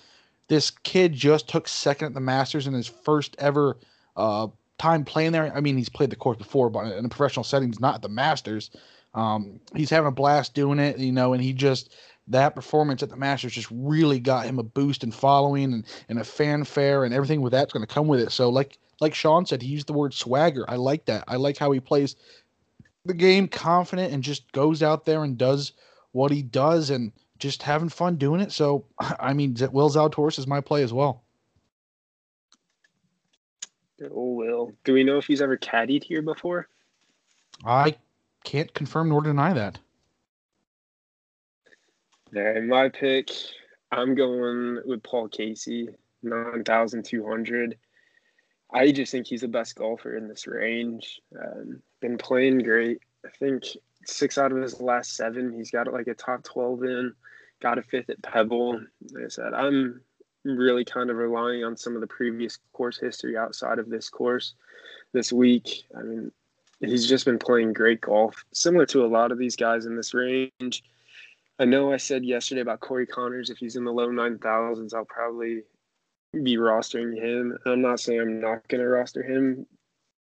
this 0.49 0.71
kid 0.71 1.13
just 1.15 1.49
took 1.49 1.69
second 1.69 2.07
at 2.09 2.15
the 2.15 2.21
Masters 2.21 2.67
in 2.67 2.75
his 2.75 2.87
first 2.87 3.37
ever 3.39 3.77
uh, 4.17 4.49
time 4.81 5.05
playing 5.05 5.33
there. 5.33 5.55
I 5.55 5.61
mean, 5.61 5.77
he's 5.77 5.91
played 5.91 6.09
the 6.09 6.17
course 6.17 6.39
before, 6.39 6.71
but 6.71 6.87
in 6.97 7.05
a 7.05 7.09
professional 7.09 7.45
setting, 7.45 7.73
not 7.81 7.97
at 7.97 8.03
the 8.03 8.09
Masters. 8.09 8.71
Um, 9.13 9.61
he's 9.75 9.91
having 9.91 10.09
a 10.09 10.13
blast 10.13 10.55
doing 10.55 10.79
it, 10.79 10.99
you 10.99 11.13
know, 11.13 11.35
and 11.35 11.43
he 11.43 11.53
just 11.53 11.95
that 12.29 12.55
performance 12.55 13.03
at 13.03 13.11
the 13.11 13.17
Masters 13.17 13.53
just 13.53 13.69
really 13.71 14.21
got 14.21 14.47
him 14.47 14.59
a 14.59 14.63
boost 14.63 15.05
in 15.05 15.11
following 15.11 15.75
and, 15.75 15.85
and 16.09 16.19
a 16.19 16.25
fanfare 16.25 17.05
and 17.05 17.13
everything 17.13 17.43
with 17.43 17.53
that's 17.53 17.73
going 17.73 17.87
to 17.87 17.93
come 17.93 18.09
with 18.09 18.21
it. 18.21 18.33
So 18.33 18.49
like 18.49 18.79
like 19.01 19.15
Sean 19.15 19.45
said, 19.45 19.63
he 19.63 19.69
used 19.69 19.87
the 19.87 19.93
word 19.93 20.15
swagger. 20.15 20.65
I 20.69 20.77
like 20.77 21.05
that. 21.07 21.25
I 21.29 21.37
like 21.37 21.59
how 21.59 21.73
he 21.73 21.81
plays 21.81 22.17
the 23.05 23.15
game 23.15 23.49
confident 23.49 24.13
and 24.13 24.23
just 24.23 24.51
goes 24.53 24.83
out 24.83 25.05
there 25.05 25.25
and 25.25 25.37
does 25.37 25.73
what 26.13 26.31
he 26.31 26.43
does 26.43 26.91
and 26.91 27.13
just 27.39 27.63
having 27.63 27.89
fun 27.89 28.17
doing 28.17 28.41
it. 28.41 28.53
So 28.53 28.87
I 29.21 29.35
mean, 29.35 29.57
Will 29.73 29.91
Zalatoris 29.91 30.39
is 30.39 30.47
my 30.47 30.63
play 30.63 30.83
as 30.83 30.93
well. 30.93 31.25
Oh, 34.03 34.33
Will. 34.35 34.73
Do 34.85 34.95
we 34.95 35.05
know 35.05 35.19
if 35.19 35.27
he's 35.27 35.43
ever 35.43 35.57
caddied 35.57 36.05
here 36.05 36.23
before? 36.23 36.69
I 37.65 37.97
can't 38.45 38.73
confirm 38.73 39.11
nor 39.11 39.23
deny 39.23 39.53
that. 39.53 39.79
Yeah, 42.33 42.61
my 42.61 42.89
pick, 42.89 43.31
I'm 43.91 44.15
going 44.15 44.81
with 44.85 45.03
Paul 45.03 45.29
Casey, 45.29 45.89
9,200. 46.23 47.77
I 48.73 48.93
just 48.93 49.11
think 49.11 49.27
he's 49.27 49.41
the 49.41 49.49
best 49.49 49.75
golfer 49.75 50.17
in 50.17 50.29
this 50.29 50.47
range. 50.47 51.21
Um, 51.39 51.83
been 52.01 52.17
playing 52.17 52.61
great. 52.61 53.01
I 53.27 53.31
think 53.31 53.65
six 54.07 54.39
out 54.39 54.53
of 54.53 54.59
his 54.59 54.81
last 54.81 55.17
seven, 55.17 55.53
he's 55.53 55.71
got 55.71 55.93
like 55.93 56.07
a 56.07 56.15
top 56.15 56.45
12 56.45 56.85
in, 56.85 57.15
got 57.61 57.79
a 57.79 57.83
fifth 57.83 58.11
at 58.11 58.23
Pebble. 58.23 58.81
Like 59.13 59.25
I 59.25 59.29
said, 59.29 59.53
I'm 59.55 60.01
really 60.45 60.85
kind 60.85 61.11
of 61.11 61.17
relying 61.17 61.65
on 61.65 61.77
some 61.77 61.95
of 61.95 62.01
the 62.01 62.07
previous 62.07 62.59
course 62.73 62.99
history 62.99 63.37
outside 63.37 63.79
of 63.79 63.89
this 63.91 64.09
course 64.09 64.55
this 65.13 65.33
week. 65.33 65.85
I 65.97 66.03
mean, 66.03 66.33
he's 66.81 67.09
just 67.09 67.25
been 67.25 67.39
playing 67.39 67.73
great 67.73 68.01
golf, 68.01 68.45
similar 68.53 68.87
to 68.87 69.05
a 69.05 69.09
lot 69.09 69.33
of 69.33 69.39
these 69.39 69.57
guys 69.57 69.87
in 69.87 69.97
this 69.97 70.15
range. 70.15 70.83
I 71.59 71.67
know 71.67 71.93
I 71.93 71.99
said 71.99 72.25
yesterday 72.25 72.63
about 72.63 72.81
Corey 72.81 73.07
Conners. 73.07 73.51
If 73.51 73.59
he's 73.59 73.77
in 73.77 73.85
the 73.85 73.93
low 73.93 74.09
9,000s, 74.09 74.95
I'll 74.95 75.05
probably 75.05 75.63
be 76.33 76.57
rostering 76.57 77.15
him. 77.21 77.59
I'm 77.67 77.83
not 77.83 78.01
saying 78.01 78.21
I'm 78.21 78.41
not 78.41 78.67
going 78.69 78.81
to 78.81 78.89
roster 78.89 79.23
him, 79.23 79.67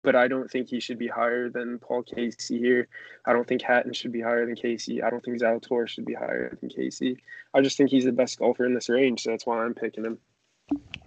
but 0.02 0.16
I 0.16 0.28
don't 0.28 0.50
think 0.50 0.68
he 0.68 0.80
should 0.80 0.98
be 0.98 1.08
higher 1.08 1.48
than 1.48 1.78
Paul 1.78 2.02
Casey 2.02 2.58
here. 2.58 2.88
I 3.26 3.32
don't 3.32 3.46
think 3.46 3.62
Hatton 3.62 3.92
should 3.92 4.12
be 4.12 4.20
higher 4.20 4.46
than 4.46 4.56
Casey. 4.56 5.02
I 5.02 5.10
don't 5.10 5.24
think 5.24 5.40
Zalator 5.40 5.86
should 5.88 6.06
be 6.06 6.14
higher 6.14 6.56
than 6.60 6.70
Casey. 6.70 7.18
I 7.54 7.60
just 7.60 7.76
think 7.76 7.90
he's 7.90 8.04
the 8.04 8.12
best 8.12 8.38
golfer 8.38 8.64
in 8.64 8.74
this 8.74 8.88
range, 8.88 9.22
so 9.22 9.30
that's 9.30 9.46
why 9.46 9.62
I'm 9.62 9.74
picking 9.74 10.04
him. 10.04 10.18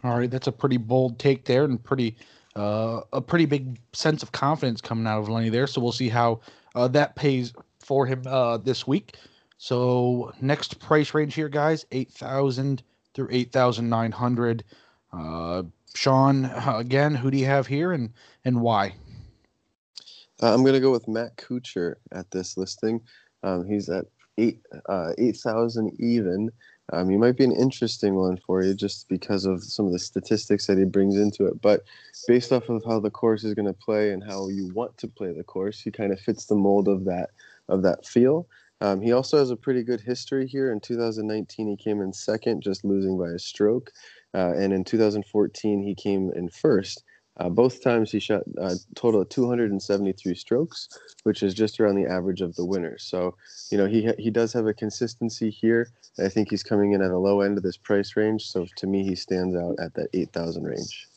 All 0.03 0.17
right, 0.17 0.29
that's 0.29 0.47
a 0.47 0.51
pretty 0.51 0.77
bold 0.77 1.19
take 1.19 1.45
there, 1.45 1.63
and 1.63 1.83
pretty 1.83 2.17
uh, 2.55 3.01
a 3.13 3.21
pretty 3.21 3.45
big 3.45 3.79
sense 3.93 4.21
of 4.21 4.31
confidence 4.31 4.81
coming 4.81 5.07
out 5.07 5.19
of 5.19 5.29
Lenny 5.29 5.49
there. 5.49 5.67
So 5.67 5.81
we'll 5.81 5.91
see 5.91 6.09
how 6.09 6.41
uh, 6.75 6.87
that 6.89 7.15
pays 7.15 7.53
for 7.79 8.05
him 8.05 8.23
uh, 8.27 8.57
this 8.57 8.85
week. 8.85 9.17
So 9.57 10.33
next 10.41 10.79
price 10.79 11.13
range 11.13 11.33
here, 11.35 11.49
guys, 11.49 11.85
eight 11.91 12.11
thousand 12.11 12.83
through 13.13 13.29
eight 13.31 13.51
thousand 13.51 13.89
nine 13.89 14.11
hundred. 14.11 14.63
Uh, 15.93 15.97
Sean, 15.97 16.45
again, 16.45 17.15
who 17.15 17.31
do 17.31 17.37
you 17.37 17.45
have 17.45 17.67
here, 17.67 17.91
and 17.91 18.11
and 18.45 18.61
why? 18.61 18.95
Uh, 20.41 20.53
I'm 20.53 20.63
gonna 20.63 20.79
go 20.79 20.91
with 20.91 21.07
Matt 21.07 21.37
Kuchar 21.37 21.95
at 22.11 22.29
this 22.31 22.57
listing. 22.57 23.01
Um, 23.43 23.65
he's 23.65 23.89
at 23.89 24.05
eight 24.37 24.59
uh, 24.89 25.13
eight 25.17 25.37
thousand 25.37 25.91
even. 25.99 26.51
Um, 26.91 27.09
he 27.09 27.15
might 27.15 27.37
be 27.37 27.45
an 27.45 27.53
interesting 27.53 28.15
one 28.15 28.37
for 28.45 28.61
you 28.61 28.73
just 28.73 29.07
because 29.07 29.45
of 29.45 29.63
some 29.63 29.85
of 29.85 29.93
the 29.93 29.99
statistics 29.99 30.67
that 30.67 30.77
he 30.77 30.83
brings 30.83 31.15
into 31.15 31.45
it. 31.47 31.61
But 31.61 31.85
based 32.27 32.51
off 32.51 32.67
of 32.67 32.83
how 32.83 32.99
the 32.99 33.09
course 33.09 33.45
is 33.45 33.53
going 33.53 33.67
to 33.67 33.73
play 33.73 34.11
and 34.11 34.21
how 34.21 34.49
you 34.49 34.69
want 34.73 34.97
to 34.97 35.07
play 35.07 35.31
the 35.31 35.45
course, 35.45 35.79
he 35.79 35.91
kind 35.91 36.11
of 36.11 36.19
fits 36.19 36.45
the 36.45 36.55
mold 36.55 36.89
of 36.89 37.05
that 37.05 37.29
of 37.69 37.83
that 37.83 38.05
feel. 38.05 38.47
Um, 38.81 38.99
he 38.99 39.13
also 39.13 39.37
has 39.37 39.49
a 39.49 39.55
pretty 39.55 39.81
good 39.81 40.01
history 40.01 40.45
here. 40.45 40.73
In 40.73 40.81
2019, 40.81 41.69
he 41.69 41.77
came 41.77 42.01
in 42.01 42.11
second, 42.11 42.61
just 42.61 42.83
losing 42.83 43.17
by 43.17 43.29
a 43.29 43.39
stroke, 43.39 43.93
uh, 44.33 44.53
and 44.55 44.73
in 44.73 44.83
2014, 44.83 45.83
he 45.83 45.95
came 45.95 46.31
in 46.35 46.49
first. 46.49 47.03
Uh, 47.37 47.49
both 47.49 47.83
times 47.83 48.11
he 48.11 48.19
shot 48.19 48.43
a 48.57 48.61
uh, 48.61 48.75
total 48.95 49.21
of 49.21 49.29
273 49.29 50.35
strokes, 50.35 50.87
which 51.23 51.41
is 51.41 51.55
just 51.55 51.79
around 51.79 51.95
the 51.95 52.05
average 52.05 52.41
of 52.41 52.55
the 52.55 52.65
winners. 52.65 53.03
So, 53.03 53.35
you 53.71 53.77
know, 53.77 53.87
he 53.87 54.11
he 54.19 54.29
does 54.29 54.53
have 54.53 54.67
a 54.67 54.73
consistency 54.73 55.49
here. 55.49 55.89
I 56.19 56.29
think 56.29 56.51
he's 56.51 56.61
coming 56.61 56.91
in 56.91 57.01
at 57.01 57.09
a 57.09 57.17
low 57.17 57.41
end 57.41 57.57
of 57.57 57.63
this 57.63 57.77
price 57.77 58.15
range. 58.15 58.45
So 58.45 58.67
to 58.75 58.87
me, 58.87 59.03
he 59.03 59.15
stands 59.15 59.55
out 59.55 59.77
at 59.79 59.95
that 59.95 60.09
8,000 60.13 60.63
range. 60.63 61.07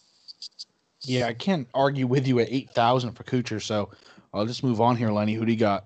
Yeah, 1.02 1.26
I 1.26 1.34
can't 1.34 1.68
argue 1.74 2.06
with 2.06 2.26
you 2.26 2.40
at 2.40 2.48
8,000 2.50 3.12
for 3.12 3.22
Kuchar. 3.24 3.62
So 3.62 3.90
I'll 4.32 4.46
just 4.46 4.64
move 4.64 4.80
on 4.80 4.96
here, 4.96 5.10
Lenny. 5.10 5.34
Who 5.34 5.44
do 5.44 5.52
you 5.52 5.58
got? 5.58 5.84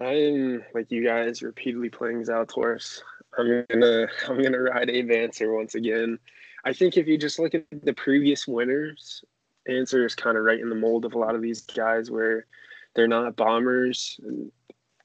I'm 0.00 0.64
like 0.74 0.90
you 0.90 1.04
guys, 1.04 1.42
repeatedly 1.42 1.88
playing 1.88 2.24
Zalatoris. 2.24 3.00
I'm 3.38 3.64
gonna 3.70 4.08
I'm 4.28 4.42
gonna 4.42 4.60
ride 4.60 4.90
Abe 4.90 5.10
Ancer 5.10 5.52
once 5.52 5.74
again. 5.74 6.18
I 6.64 6.72
think 6.72 6.96
if 6.96 7.06
you 7.06 7.18
just 7.18 7.38
look 7.38 7.54
at 7.54 7.64
the 7.70 7.92
previous 7.92 8.46
winners, 8.46 9.24
Ancer 9.68 10.04
is 10.04 10.14
kind 10.14 10.36
of 10.36 10.44
right 10.44 10.60
in 10.60 10.68
the 10.68 10.74
mold 10.74 11.04
of 11.04 11.14
a 11.14 11.18
lot 11.18 11.34
of 11.34 11.42
these 11.42 11.62
guys 11.62 12.10
where 12.10 12.46
they're 12.94 13.08
not 13.08 13.36
bombers. 13.36 14.18
And 14.24 14.52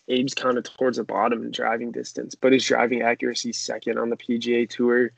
Abe's 0.10 0.34
kind 0.34 0.58
of 0.58 0.64
towards 0.64 0.98
the 0.98 1.04
bottom 1.04 1.44
in 1.44 1.52
driving 1.52 1.92
distance, 1.92 2.36
but 2.36 2.54
his 2.54 2.64
driving 2.64 3.02
accuracy 3.02 3.54
second 3.54 3.98
on 3.98 4.10
the 4.10 4.18
PGA 4.18 4.70
Tour. 4.70 5.12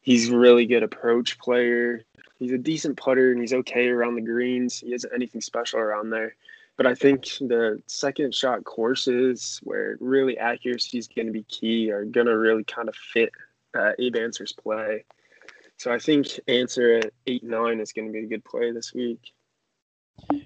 He's 0.00 0.30
really 0.30 0.66
good 0.66 0.82
approach 0.82 1.38
player. 1.38 2.04
He's 2.38 2.52
a 2.52 2.58
decent 2.58 2.96
putter 2.96 3.30
and 3.30 3.40
he's 3.40 3.52
okay 3.52 3.86
around 3.86 4.16
the 4.16 4.20
greens. 4.20 4.80
He 4.80 4.92
isn't 4.92 5.12
anything 5.14 5.40
special 5.40 5.78
around 5.78 6.10
there. 6.10 6.34
But 6.76 6.86
I 6.86 6.94
think 6.94 7.24
the 7.38 7.82
second 7.86 8.34
shot 8.34 8.64
courses 8.64 9.60
where 9.62 9.96
really 10.00 10.38
accuracy 10.38 10.98
is 10.98 11.06
going 11.06 11.26
to 11.26 11.32
be 11.32 11.44
key 11.44 11.90
are 11.92 12.04
going 12.04 12.26
to 12.26 12.38
really 12.38 12.64
kind 12.64 12.88
of 12.88 12.94
fit 12.96 13.30
uh, 13.76 13.92
Abe 13.98 14.16
Ancer's 14.16 14.52
play. 14.52 15.04
So 15.76 15.92
I 15.92 15.98
think 15.98 16.28
Ancer 16.48 16.94
at 16.98 17.12
eight 17.26 17.44
nine 17.44 17.80
is 17.80 17.92
going 17.92 18.06
to 18.06 18.12
be 18.12 18.20
a 18.20 18.26
good 18.26 18.44
play 18.44 18.70
this 18.72 18.94
week. 18.94 19.32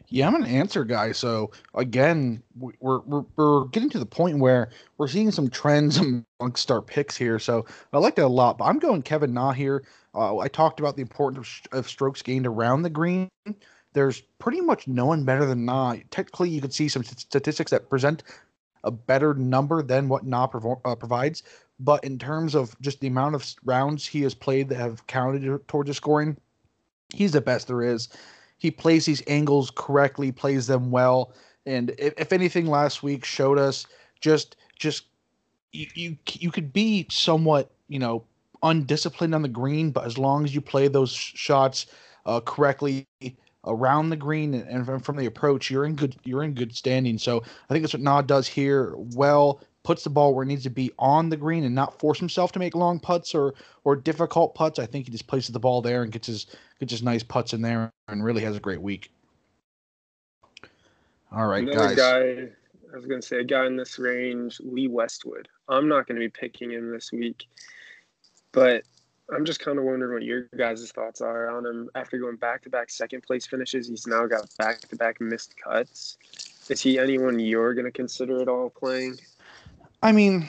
Yeah, 0.09 0.29
I'm 0.29 0.35
an 0.35 0.47
Ancer 0.47 0.85
guy. 0.85 1.13
So 1.13 1.51
again, 1.75 2.43
we're, 2.57 3.01
we're 3.01 3.25
we're 3.37 3.65
getting 3.67 3.91
to 3.91 3.99
the 3.99 4.07
point 4.07 4.39
where 4.39 4.71
we're 4.97 5.09
seeing 5.09 5.31
some 5.31 5.51
trends 5.51 5.99
amongst 6.41 6.71
our 6.71 6.81
picks 6.81 7.17
here. 7.17 7.39
So 7.39 7.67
I 7.93 7.99
like 7.99 8.15
that 8.17 8.25
a 8.25 8.29
lot. 8.29 8.59
But 8.59 8.65
I'm 8.65 8.79
going 8.79 9.03
Kevin 9.03 9.35
Na 9.35 9.53
here. 9.53 9.85
Uh, 10.15 10.39
I 10.39 10.49
talked 10.49 10.81
about 10.81 10.97
the 10.97 11.03
importance 11.03 11.61
of, 11.73 11.81
of 11.81 11.89
strokes 11.89 12.23
gained 12.23 12.47
around 12.47 12.83
the 12.83 12.91
green. 12.91 13.29
There's 13.97 14.21
pretty 14.39 14.61
much 14.61 14.87
no 14.87 15.07
one 15.07 15.25
better 15.25 15.47
than 15.47 15.65
Na. 15.65 15.95
Technically, 16.11 16.51
you 16.51 16.61
could 16.61 16.75
see 16.75 16.87
some 16.87 17.03
statistics 17.03 17.71
that 17.71 17.89
present 17.89 18.25
a 18.85 18.91
better 18.91 19.33
number 19.33 19.83
than 19.83 20.11
what 20.11 20.27
Na 20.27 20.47
provo- 20.47 20.83
uh, 20.85 20.95
provides. 20.95 21.43
But 21.81 22.05
in 22.05 22.19
terms 22.19 22.55
of 22.55 22.79
just 22.83 23.01
the 23.01 23.07
amount 23.07 23.37
of 23.37 23.55
rounds 23.65 24.05
he 24.05 24.21
has 24.21 24.35
played 24.35 24.69
that 24.69 24.77
have 24.77 25.07
counted 25.07 25.67
towards 25.67 25.89
his 25.89 25.97
scoring, 25.97 26.37
he's 27.15 27.33
the 27.33 27.41
best 27.41 27.69
there 27.69 27.81
is. 27.83 28.11
He 28.59 28.71
plays 28.71 29.07
these 29.07 29.23
angles 29.29 29.73
correctly, 29.75 30.31
plays 30.31 30.67
them 30.67 30.91
well, 30.91 31.33
and 31.65 31.95
if, 31.99 32.13
if 32.19 32.35
anything, 32.35 32.67
last 32.67 33.03
week 33.03 33.25
showed 33.25 33.59
us 33.59 33.87
just 34.21 34.57
just 34.79 35.05
you, 35.73 35.87
you 35.95 36.17
you 36.35 36.51
could 36.51 36.71
be 36.71 37.07
somewhat 37.11 37.71
you 37.89 37.99
know 37.99 38.25
undisciplined 38.63 39.35
on 39.35 39.41
the 39.41 39.49
green, 39.49 39.91
but 39.91 40.05
as 40.05 40.19
long 40.19 40.45
as 40.45 40.55
you 40.55 40.61
play 40.61 40.87
those 40.87 41.13
shots 41.13 41.87
uh, 42.27 42.41
correctly 42.41 43.07
around 43.67 44.11
the 44.11 44.17
green 44.17 44.55
and 44.55 45.05
from 45.05 45.17
the 45.17 45.27
approach, 45.27 45.71
you're 45.71 45.85
in 45.85 45.95
good 45.95 46.17
you're 46.25 46.43
in 46.43 46.55
good 46.55 46.75
standing. 46.75 47.19
So 47.19 47.43
I 47.69 47.73
think 47.73 47.83
that's 47.83 47.95
what 47.95 48.03
Na 48.03 48.23
does 48.23 48.47
here. 48.47 48.95
Well, 48.97 49.61
puts 49.83 50.03
the 50.03 50.11
ball 50.11 50.35
where 50.35 50.43
it 50.43 50.47
needs 50.47 50.65
to 50.65 50.71
be 50.71 50.91
on 50.99 51.29
the 51.29 51.37
green 51.37 51.63
and 51.63 51.75
not 51.75 51.99
force 51.99 52.19
himself 52.19 52.51
to 52.53 52.59
make 52.59 52.75
long 52.75 52.99
putts 52.99 53.35
or 53.35 53.55
or 53.85 53.95
difficult 53.95 54.55
putts. 54.55 54.79
I 54.79 54.87
think 54.87 55.07
he 55.07 55.13
just 55.13 55.27
places 55.27 55.53
the 55.53 55.61
ball 55.61 55.81
there 55.81 56.03
and 56.03 56.11
gets 56.11 56.27
his 56.27 56.47
gets 56.81 56.93
his 56.93 57.03
nice 57.03 57.23
putts 57.23 57.53
in 57.53 57.63
there 57.63 57.93
and 58.09 58.25
really 58.25 58.43
has 58.43 58.57
a 58.57 58.61
great 58.61 58.83
week. 58.83 59.11
All 61.33 61.47
right, 61.47 61.63
Another 61.63 61.95
guys. 61.95 61.97
Guy, 61.97 62.49
I 62.93 62.97
was 62.97 63.07
going 63.07 63.21
to 63.21 63.27
say 63.27 63.41
a 63.41 63.45
guy 63.45 63.67
in 63.67 63.77
this 63.77 63.99
range, 63.99 64.61
Lee 64.61 64.89
Westwood. 64.89 65.49
I'm 65.69 65.89
not 65.89 66.07
going 66.07 66.21
to 66.21 66.25
be 66.25 66.31
picking 66.31 66.71
him 66.71 66.93
this 66.93 67.13
week, 67.13 67.47
but 68.53 68.85
I'm 69.35 69.45
just 69.45 69.61
kind 69.61 69.79
of 69.79 69.85
wondering 69.85 70.15
what 70.15 70.23
your 70.23 70.43
guys' 70.57 70.91
thoughts 70.93 71.21
are 71.21 71.51
on 71.51 71.67
him 71.67 71.91
after 71.95 72.19
going 72.19 72.37
back 72.37 72.63
to 72.63 72.71
back 72.71 72.91
second 72.91 73.23
place 73.23 73.47
finishes. 73.47 73.89
He's 73.89 74.07
now 74.07 74.27
got 74.27 74.49
back 74.59 74.81
to 74.83 74.97
back 74.97 75.21
missed 75.21 75.55
cuts. 75.63 76.17
Is 76.69 76.81
he 76.81 76.99
anyone 76.99 77.39
you're 77.39 77.75
going 77.75 77.87
to 77.87 77.93
consider 77.93 78.41
at 78.41 78.49
all 78.49 78.71
playing? 78.71 79.19
I 80.03 80.13
mean, 80.13 80.49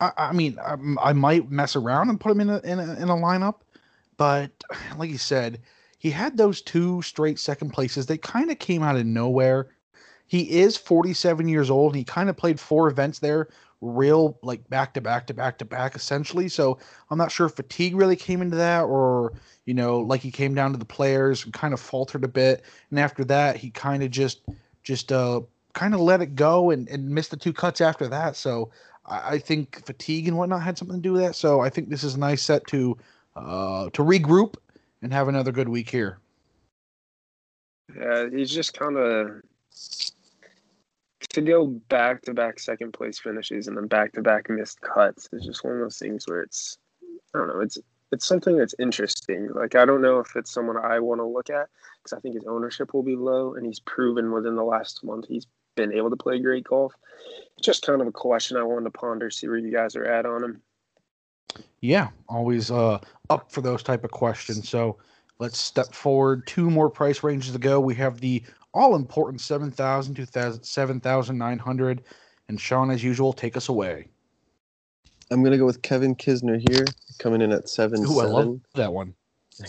I, 0.00 0.12
I 0.16 0.32
mean, 0.32 0.58
I, 0.58 0.76
I, 1.00 1.12
might 1.12 1.50
mess 1.50 1.76
around 1.76 2.10
and 2.10 2.18
put 2.18 2.32
him 2.32 2.40
in 2.40 2.50
a, 2.50 2.58
in 2.60 2.78
a 2.80 2.94
in 2.94 3.08
a 3.08 3.16
lineup, 3.16 3.60
but 4.16 4.50
like 4.96 5.10
you 5.10 5.18
said, 5.18 5.60
he 5.98 6.10
had 6.10 6.36
those 6.36 6.62
two 6.62 7.02
straight 7.02 7.38
second 7.38 7.70
places. 7.70 8.06
They 8.06 8.18
kind 8.18 8.50
of 8.50 8.58
came 8.58 8.82
out 8.82 8.96
of 8.96 9.06
nowhere. 9.06 9.68
He 10.26 10.60
is 10.60 10.76
47 10.76 11.48
years 11.48 11.70
old. 11.70 11.94
He 11.94 12.04
kind 12.04 12.30
of 12.30 12.36
played 12.36 12.58
four 12.58 12.88
events 12.88 13.18
there, 13.18 13.48
real 13.80 14.38
like 14.42 14.68
back 14.68 14.94
to 14.94 15.00
back 15.00 15.26
to 15.26 15.34
back 15.34 15.58
to 15.58 15.64
back, 15.64 15.94
essentially. 15.94 16.48
So 16.48 16.78
I'm 17.10 17.18
not 17.18 17.32
sure 17.32 17.46
if 17.46 17.54
fatigue 17.54 17.96
really 17.96 18.16
came 18.16 18.42
into 18.42 18.56
that, 18.56 18.82
or 18.82 19.32
you 19.64 19.74
know, 19.74 20.00
like 20.00 20.20
he 20.20 20.30
came 20.30 20.54
down 20.54 20.72
to 20.72 20.78
the 20.78 20.84
players 20.84 21.44
and 21.44 21.52
kind 21.52 21.74
of 21.74 21.80
faltered 21.80 22.24
a 22.24 22.28
bit, 22.28 22.64
and 22.90 22.98
after 22.98 23.24
that 23.24 23.56
he 23.56 23.70
kind 23.70 24.02
of 24.02 24.10
just 24.10 24.42
just 24.82 25.12
uh 25.12 25.40
kind 25.72 25.94
of 25.94 26.00
let 26.00 26.20
it 26.20 26.34
go 26.34 26.70
and, 26.70 26.88
and 26.88 27.08
missed 27.08 27.30
the 27.30 27.36
two 27.36 27.52
cuts 27.52 27.80
after 27.80 28.08
that. 28.08 28.36
So 28.36 28.70
I, 29.06 29.34
I 29.34 29.38
think 29.38 29.84
fatigue 29.86 30.28
and 30.28 30.36
whatnot 30.36 30.62
had 30.62 30.76
something 30.76 30.96
to 30.96 31.02
do 31.02 31.12
with 31.12 31.22
that. 31.22 31.36
So 31.36 31.60
I 31.60 31.70
think 31.70 31.88
this 31.88 32.04
is 32.04 32.14
a 32.14 32.18
nice 32.18 32.42
set 32.42 32.66
to 32.68 32.96
uh, 33.36 33.90
to 33.90 34.02
regroup 34.02 34.54
and 35.02 35.12
have 35.12 35.28
another 35.28 35.52
good 35.52 35.68
week 35.68 35.88
here. 35.88 36.18
Yeah, 37.96 38.28
he's 38.30 38.50
just 38.50 38.74
kind 38.74 38.96
of 38.96 39.42
to 41.30 41.40
go 41.40 41.66
back 41.66 42.22
to 42.22 42.34
back 42.34 42.58
second 42.58 42.92
place 42.92 43.18
finishes 43.18 43.68
and 43.68 43.76
then 43.76 43.86
back 43.86 44.12
to 44.12 44.22
back 44.22 44.50
missed 44.50 44.80
cuts 44.80 45.28
is 45.32 45.46
just 45.46 45.64
one 45.64 45.74
of 45.74 45.80
those 45.80 45.98
things 45.98 46.26
where 46.26 46.42
it's 46.42 46.78
I 47.34 47.38
don't 47.38 47.48
know, 47.48 47.60
it's 47.60 47.78
it's 48.12 48.26
something 48.26 48.56
that's 48.56 48.74
interesting. 48.78 49.48
Like 49.54 49.74
I 49.76 49.84
don't 49.84 50.02
know 50.02 50.18
if 50.18 50.34
it's 50.34 50.50
someone 50.50 50.76
I 50.76 50.98
want 50.98 51.20
to 51.20 51.26
look 51.26 51.48
at 51.48 51.68
because 52.02 52.16
I 52.16 52.20
think 52.20 52.34
his 52.34 52.44
ownership 52.46 52.92
will 52.92 53.04
be 53.04 53.16
low 53.16 53.54
and 53.54 53.64
he's 53.64 53.80
proven 53.80 54.32
within 54.32 54.56
the 54.56 54.64
last 54.64 55.04
month 55.04 55.26
he's 55.28 55.46
been 55.76 55.92
able 55.92 56.10
to 56.10 56.16
play 56.16 56.38
great 56.40 56.64
golf. 56.64 56.92
Just 57.62 57.86
kind 57.86 58.00
of 58.00 58.08
a 58.08 58.12
question 58.12 58.56
I 58.56 58.62
wanted 58.62 58.84
to 58.84 58.90
ponder, 58.90 59.30
see 59.30 59.48
where 59.48 59.58
you 59.58 59.72
guys 59.72 59.94
are 59.96 60.04
at 60.04 60.26
on 60.26 60.42
him. 60.42 60.62
Yeah, 61.80 62.08
always 62.28 62.70
uh, 62.70 62.98
up 63.28 63.50
for 63.50 63.60
those 63.60 63.82
type 63.82 64.04
of 64.04 64.10
questions. 64.10 64.68
So 64.68 64.98
let's 65.38 65.58
step 65.58 65.92
forward. 65.92 66.46
Two 66.46 66.70
more 66.70 66.90
price 66.90 67.22
ranges 67.22 67.52
to 67.52 67.58
go. 67.58 67.80
We 67.80 67.94
have 67.96 68.20
the 68.20 68.42
all 68.72 68.94
important 68.94 69.40
7,000 69.40 70.14
to 70.14 70.58
7,900. 70.62 72.02
And 72.48 72.60
Sean, 72.60 72.90
as 72.90 73.02
usual, 73.02 73.32
take 73.32 73.56
us 73.56 73.68
away. 73.68 74.08
I'm 75.30 75.42
going 75.42 75.52
to 75.52 75.58
go 75.58 75.66
with 75.66 75.82
Kevin 75.82 76.16
Kisner 76.16 76.60
here, 76.68 76.84
coming 77.18 77.40
in 77.40 77.52
at 77.52 77.68
7 77.68 78.04
Ooh, 78.04 78.20
I 78.20 78.24
love 78.24 78.60
that 78.74 78.92
one. 78.92 79.14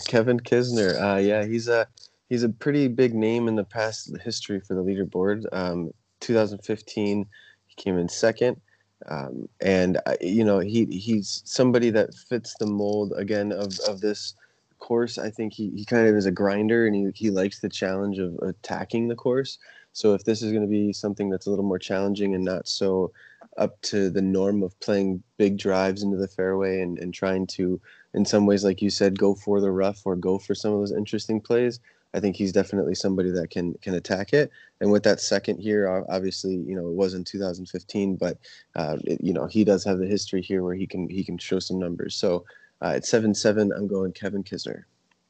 Kevin 0.06 0.40
Kisner. 0.40 1.00
Uh, 1.00 1.18
yeah, 1.18 1.44
he's 1.44 1.68
a 1.68 1.86
he's 2.28 2.42
a 2.42 2.48
pretty 2.48 2.88
big 2.88 3.14
name 3.14 3.46
in 3.46 3.56
the 3.56 3.64
past 3.64 4.16
history 4.24 4.60
for 4.60 4.74
the 4.74 4.82
leaderboard. 4.82 5.44
Um, 5.52 5.92
2015, 6.20 7.26
he 7.66 7.74
came 7.82 7.98
in 7.98 8.08
second. 8.08 8.60
Um, 9.08 9.48
and 9.60 9.98
uh, 10.06 10.14
you 10.20 10.44
know 10.44 10.60
he 10.60 10.84
he's 10.86 11.42
somebody 11.44 11.90
that 11.90 12.14
fits 12.14 12.54
the 12.58 12.66
mold 12.66 13.12
again 13.16 13.52
of, 13.52 13.78
of 13.88 14.00
this 14.00 14.34
course. 14.82 15.16
I 15.16 15.30
think 15.30 15.54
he, 15.54 15.70
he 15.70 15.84
kind 15.84 16.06
of 16.06 16.14
is 16.14 16.26
a 16.26 16.32
grinder 16.32 16.86
and 16.86 16.94
he, 16.94 17.10
he 17.14 17.30
likes 17.30 17.60
the 17.60 17.68
challenge 17.68 18.18
of 18.18 18.36
attacking 18.42 19.08
the 19.08 19.14
course. 19.14 19.58
So 19.92 20.12
if 20.14 20.24
this 20.24 20.42
is 20.42 20.50
going 20.50 20.64
to 20.64 20.68
be 20.68 20.92
something 20.92 21.30
that's 21.30 21.46
a 21.46 21.50
little 21.50 21.64
more 21.64 21.78
challenging 21.78 22.34
and 22.34 22.44
not 22.44 22.68
so 22.68 23.12
up 23.56 23.80
to 23.82 24.10
the 24.10 24.22
norm 24.22 24.62
of 24.62 24.78
playing 24.80 25.22
big 25.36 25.56
drives 25.56 26.02
into 26.02 26.16
the 26.16 26.28
fairway 26.28 26.80
and, 26.80 26.98
and 26.98 27.14
trying 27.14 27.46
to, 27.46 27.80
in 28.14 28.24
some 28.24 28.44
ways, 28.44 28.64
like 28.64 28.82
you 28.82 28.90
said, 28.90 29.18
go 29.18 29.34
for 29.34 29.60
the 29.60 29.70
rough 29.70 30.02
or 30.04 30.16
go 30.16 30.38
for 30.38 30.54
some 30.54 30.72
of 30.72 30.80
those 30.80 30.92
interesting 30.92 31.40
plays, 31.40 31.78
I 32.14 32.20
think 32.20 32.36
he's 32.36 32.52
definitely 32.52 32.94
somebody 32.94 33.30
that 33.30 33.50
can 33.50 33.74
can 33.80 33.94
attack 33.94 34.34
it. 34.34 34.50
And 34.80 34.90
with 34.90 35.02
that 35.04 35.20
second 35.20 35.60
here, 35.60 36.04
obviously, 36.10 36.56
you 36.56 36.74
know, 36.74 36.88
it 36.88 36.94
was 36.94 37.14
in 37.14 37.24
2015, 37.24 38.16
but 38.16 38.36
uh, 38.74 38.98
it, 39.04 39.20
you 39.22 39.32
know, 39.32 39.46
he 39.46 39.64
does 39.64 39.82
have 39.84 39.98
the 39.98 40.06
history 40.06 40.42
here 40.42 40.62
where 40.62 40.74
he 40.74 40.86
can 40.86 41.08
he 41.08 41.24
can 41.24 41.38
show 41.38 41.58
some 41.58 41.78
numbers. 41.78 42.14
So 42.14 42.44
uh, 42.82 42.92
at 42.96 43.06
seven 43.06 43.34
seven, 43.34 43.72
I'm 43.72 43.86
going 43.86 44.12
Kevin 44.12 44.42
Kisner. 44.42 44.84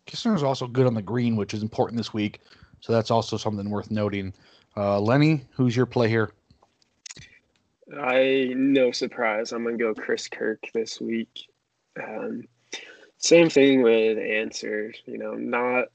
Kisner 0.06 0.34
is 0.34 0.42
also 0.42 0.66
good 0.66 0.86
on 0.86 0.94
the 0.94 1.02
green, 1.02 1.36
which 1.36 1.54
is 1.54 1.62
important 1.62 1.96
this 1.96 2.12
week. 2.12 2.40
So 2.80 2.92
that's 2.92 3.10
also 3.10 3.36
something 3.36 3.70
worth 3.70 3.90
noting. 3.90 4.32
Uh, 4.76 5.00
Lenny, 5.00 5.44
who's 5.52 5.76
your 5.76 5.86
play 5.86 6.08
here? 6.08 6.32
I 8.00 8.52
no 8.56 8.90
surprise. 8.90 9.52
I'm 9.52 9.64
gonna 9.64 9.76
go 9.76 9.94
Chris 9.94 10.28
Kirk 10.28 10.68
this 10.72 11.00
week. 11.00 11.46
Um, 12.02 12.44
same 13.18 13.50
thing 13.50 13.82
with 13.82 14.18
Ancer. 14.18 14.92
You 15.04 15.18
know, 15.18 15.34
not 15.34 15.88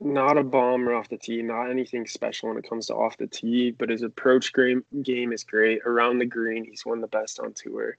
not 0.00 0.36
a 0.36 0.44
bomber 0.44 0.94
off 0.94 1.08
the 1.08 1.16
tee, 1.16 1.42
not 1.42 1.70
anything 1.70 2.06
special 2.06 2.50
when 2.50 2.58
it 2.58 2.68
comes 2.68 2.86
to 2.86 2.94
off 2.94 3.16
the 3.16 3.26
tee, 3.26 3.72
but 3.72 3.88
his 3.88 4.02
approach 4.02 4.52
game 4.52 4.84
game 5.02 5.32
is 5.32 5.42
great. 5.42 5.80
Around 5.86 6.18
the 6.18 6.26
green, 6.26 6.64
he's 6.64 6.86
one 6.86 6.98
of 6.98 7.02
the 7.02 7.16
best 7.16 7.40
on 7.40 7.54
tour. 7.54 7.96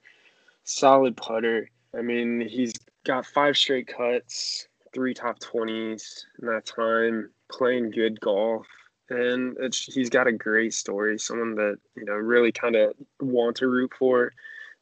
Solid 0.64 1.16
putter. 1.16 1.68
I 1.96 2.02
mean, 2.02 2.40
he's 2.48 2.72
got 3.04 3.26
five 3.26 3.56
straight 3.56 3.88
cuts, 3.88 4.68
three 4.92 5.14
top 5.14 5.38
20s 5.40 6.24
in 6.40 6.48
that 6.48 6.66
time, 6.66 7.30
playing 7.50 7.90
good 7.90 8.20
golf. 8.20 8.66
And 9.08 9.56
he's 9.72 10.08
got 10.08 10.28
a 10.28 10.32
great 10.32 10.72
story, 10.72 11.18
someone 11.18 11.56
that, 11.56 11.78
you 11.96 12.04
know, 12.04 12.14
really 12.14 12.52
kind 12.52 12.76
of 12.76 12.94
want 13.20 13.56
to 13.56 13.66
root 13.66 13.92
for. 13.98 14.32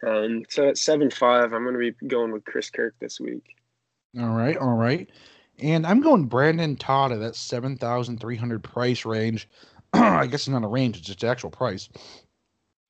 And 0.02 0.46
so 0.50 0.68
at 0.68 0.76
7 0.76 1.10
5, 1.10 1.52
I'm 1.52 1.62
going 1.64 1.74
to 1.74 1.78
be 1.78 2.06
going 2.06 2.32
with 2.32 2.44
Chris 2.44 2.68
Kirk 2.68 2.94
this 3.00 3.18
week. 3.18 3.56
All 4.20 4.28
right. 4.28 4.56
All 4.56 4.76
right. 4.76 5.08
And 5.60 5.86
I'm 5.86 6.00
going 6.00 6.26
Brendon 6.26 6.76
Todd 6.76 7.10
at 7.10 7.20
that 7.20 7.36
7,300 7.36 8.62
price 8.62 9.04
range. 9.04 9.48
I 9.92 10.26
guess 10.26 10.42
it's 10.42 10.48
not 10.48 10.64
a 10.64 10.68
range, 10.68 10.98
it's 10.98 11.06
just 11.06 11.24
actual 11.24 11.50
price. 11.50 11.88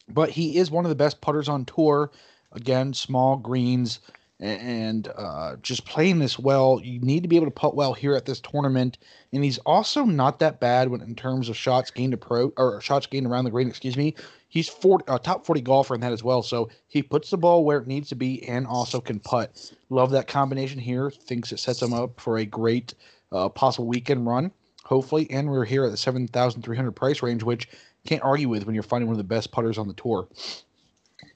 But 0.08 0.30
he 0.30 0.58
is 0.58 0.70
one 0.70 0.84
of 0.84 0.88
the 0.88 0.94
best 0.94 1.20
putters 1.20 1.48
on 1.48 1.64
tour. 1.64 2.10
Again, 2.52 2.94
small 2.94 3.36
greens 3.36 4.00
and 4.40 5.08
uh, 5.16 5.56
just 5.62 5.84
playing 5.84 6.18
this 6.20 6.38
well. 6.38 6.80
You 6.82 7.00
need 7.00 7.22
to 7.22 7.28
be 7.28 7.36
able 7.36 7.46
to 7.46 7.52
putt 7.52 7.74
well 7.74 7.92
here 7.92 8.14
at 8.14 8.24
this 8.24 8.40
tournament, 8.40 8.98
and 9.32 9.42
he's 9.42 9.58
also 9.58 10.04
not 10.04 10.38
that 10.38 10.60
bad 10.60 10.88
when 10.88 11.00
in 11.00 11.14
terms 11.14 11.48
of 11.48 11.56
shots 11.56 11.90
gained 11.90 12.14
approach 12.14 12.52
or 12.56 12.80
shots 12.80 13.06
gained 13.06 13.26
around 13.26 13.44
the 13.44 13.50
green. 13.50 13.68
Excuse 13.68 13.96
me. 13.96 14.14
He's 14.50 14.68
40, 14.68 15.04
uh, 15.08 15.18
top 15.18 15.44
40 15.44 15.60
golfer 15.60 15.94
in 15.94 16.00
that 16.00 16.12
as 16.12 16.24
well. 16.24 16.42
So 16.42 16.70
he 16.86 17.02
puts 17.02 17.30
the 17.30 17.36
ball 17.36 17.64
where 17.64 17.78
it 17.78 17.86
needs 17.86 18.08
to 18.08 18.14
be 18.14 18.42
and 18.48 18.66
also 18.66 18.98
can 19.00 19.20
putt. 19.20 19.72
Love 19.90 20.10
that 20.12 20.26
combination 20.26 20.78
here. 20.78 21.10
Thinks 21.10 21.52
it 21.52 21.60
sets 21.60 21.82
him 21.82 21.92
up 21.92 22.18
for 22.18 22.38
a 22.38 22.46
great 22.46 22.94
uh, 23.30 23.50
possible 23.50 23.86
weekend 23.86 24.26
run, 24.26 24.50
hopefully. 24.84 25.30
And 25.30 25.50
we're 25.50 25.66
here 25.66 25.84
at 25.84 25.90
the 25.90 25.98
7,300 25.98 26.92
price 26.92 27.22
range, 27.22 27.42
which 27.42 27.68
can't 28.06 28.22
argue 28.22 28.48
with 28.48 28.64
when 28.64 28.74
you're 28.74 28.82
finding 28.82 29.06
one 29.06 29.14
of 29.14 29.18
the 29.18 29.24
best 29.24 29.52
putters 29.52 29.76
on 29.76 29.86
the 29.86 29.94
tour. 29.94 30.28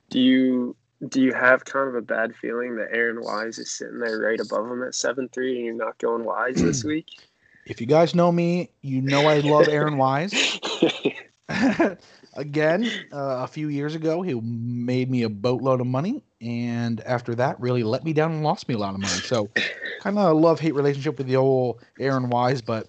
Do 0.09 0.21
you 0.21 0.75
do 1.09 1.21
you 1.21 1.33
have 1.33 1.65
kind 1.65 1.89
of 1.89 1.95
a 1.95 2.03
bad 2.03 2.35
feeling 2.37 2.77
that 2.77 2.89
Aaron 2.93 3.21
Wise 3.23 3.59
is 3.59 3.71
sitting 3.71 3.99
there 3.99 4.19
right 4.19 4.41
above 4.41 4.71
him 4.71 4.83
at 4.83 4.95
seven 4.95 5.29
three, 5.29 5.57
and 5.57 5.67
you're 5.67 5.75
not 5.75 5.99
going 5.99 6.25
Wise 6.25 6.57
this 6.57 6.85
week? 6.85 7.07
If 7.67 7.81
you 7.81 7.87
guys 7.87 8.15
know 8.15 8.33
me, 8.33 8.71
you 8.83 9.01
know 9.01 9.27
I 9.27 9.39
love 9.39 9.69
Aaron 9.69 9.97
Wise. 9.97 10.33
Again, 12.35 12.91
uh, 13.13 13.43
a 13.43 13.47
few 13.47 13.69
years 13.69 13.95
ago, 13.95 14.23
he 14.23 14.35
made 14.41 15.11
me 15.11 15.23
a 15.23 15.29
boatload 15.29 15.81
of 15.81 15.87
money, 15.87 16.25
and 16.41 17.01
after 17.03 17.35
that, 17.35 17.61
really 17.61 17.83
let 17.83 18.05
me 18.05 18.13
down 18.13 18.33
and 18.33 18.43
lost 18.43 18.69
me 18.69 18.75
a 18.75 18.79
lot 18.79 18.95
of 18.95 19.01
money. 19.01 19.21
So, 19.21 19.51
kind 20.01 20.19
of 20.19 20.31
a 20.31 20.33
love 20.33 20.59
hate 20.59 20.75
relationship 20.75 21.19
with 21.19 21.27
the 21.27 21.37
old 21.37 21.85
Aaron 22.01 22.31
Wise, 22.31 22.63
but 22.63 22.89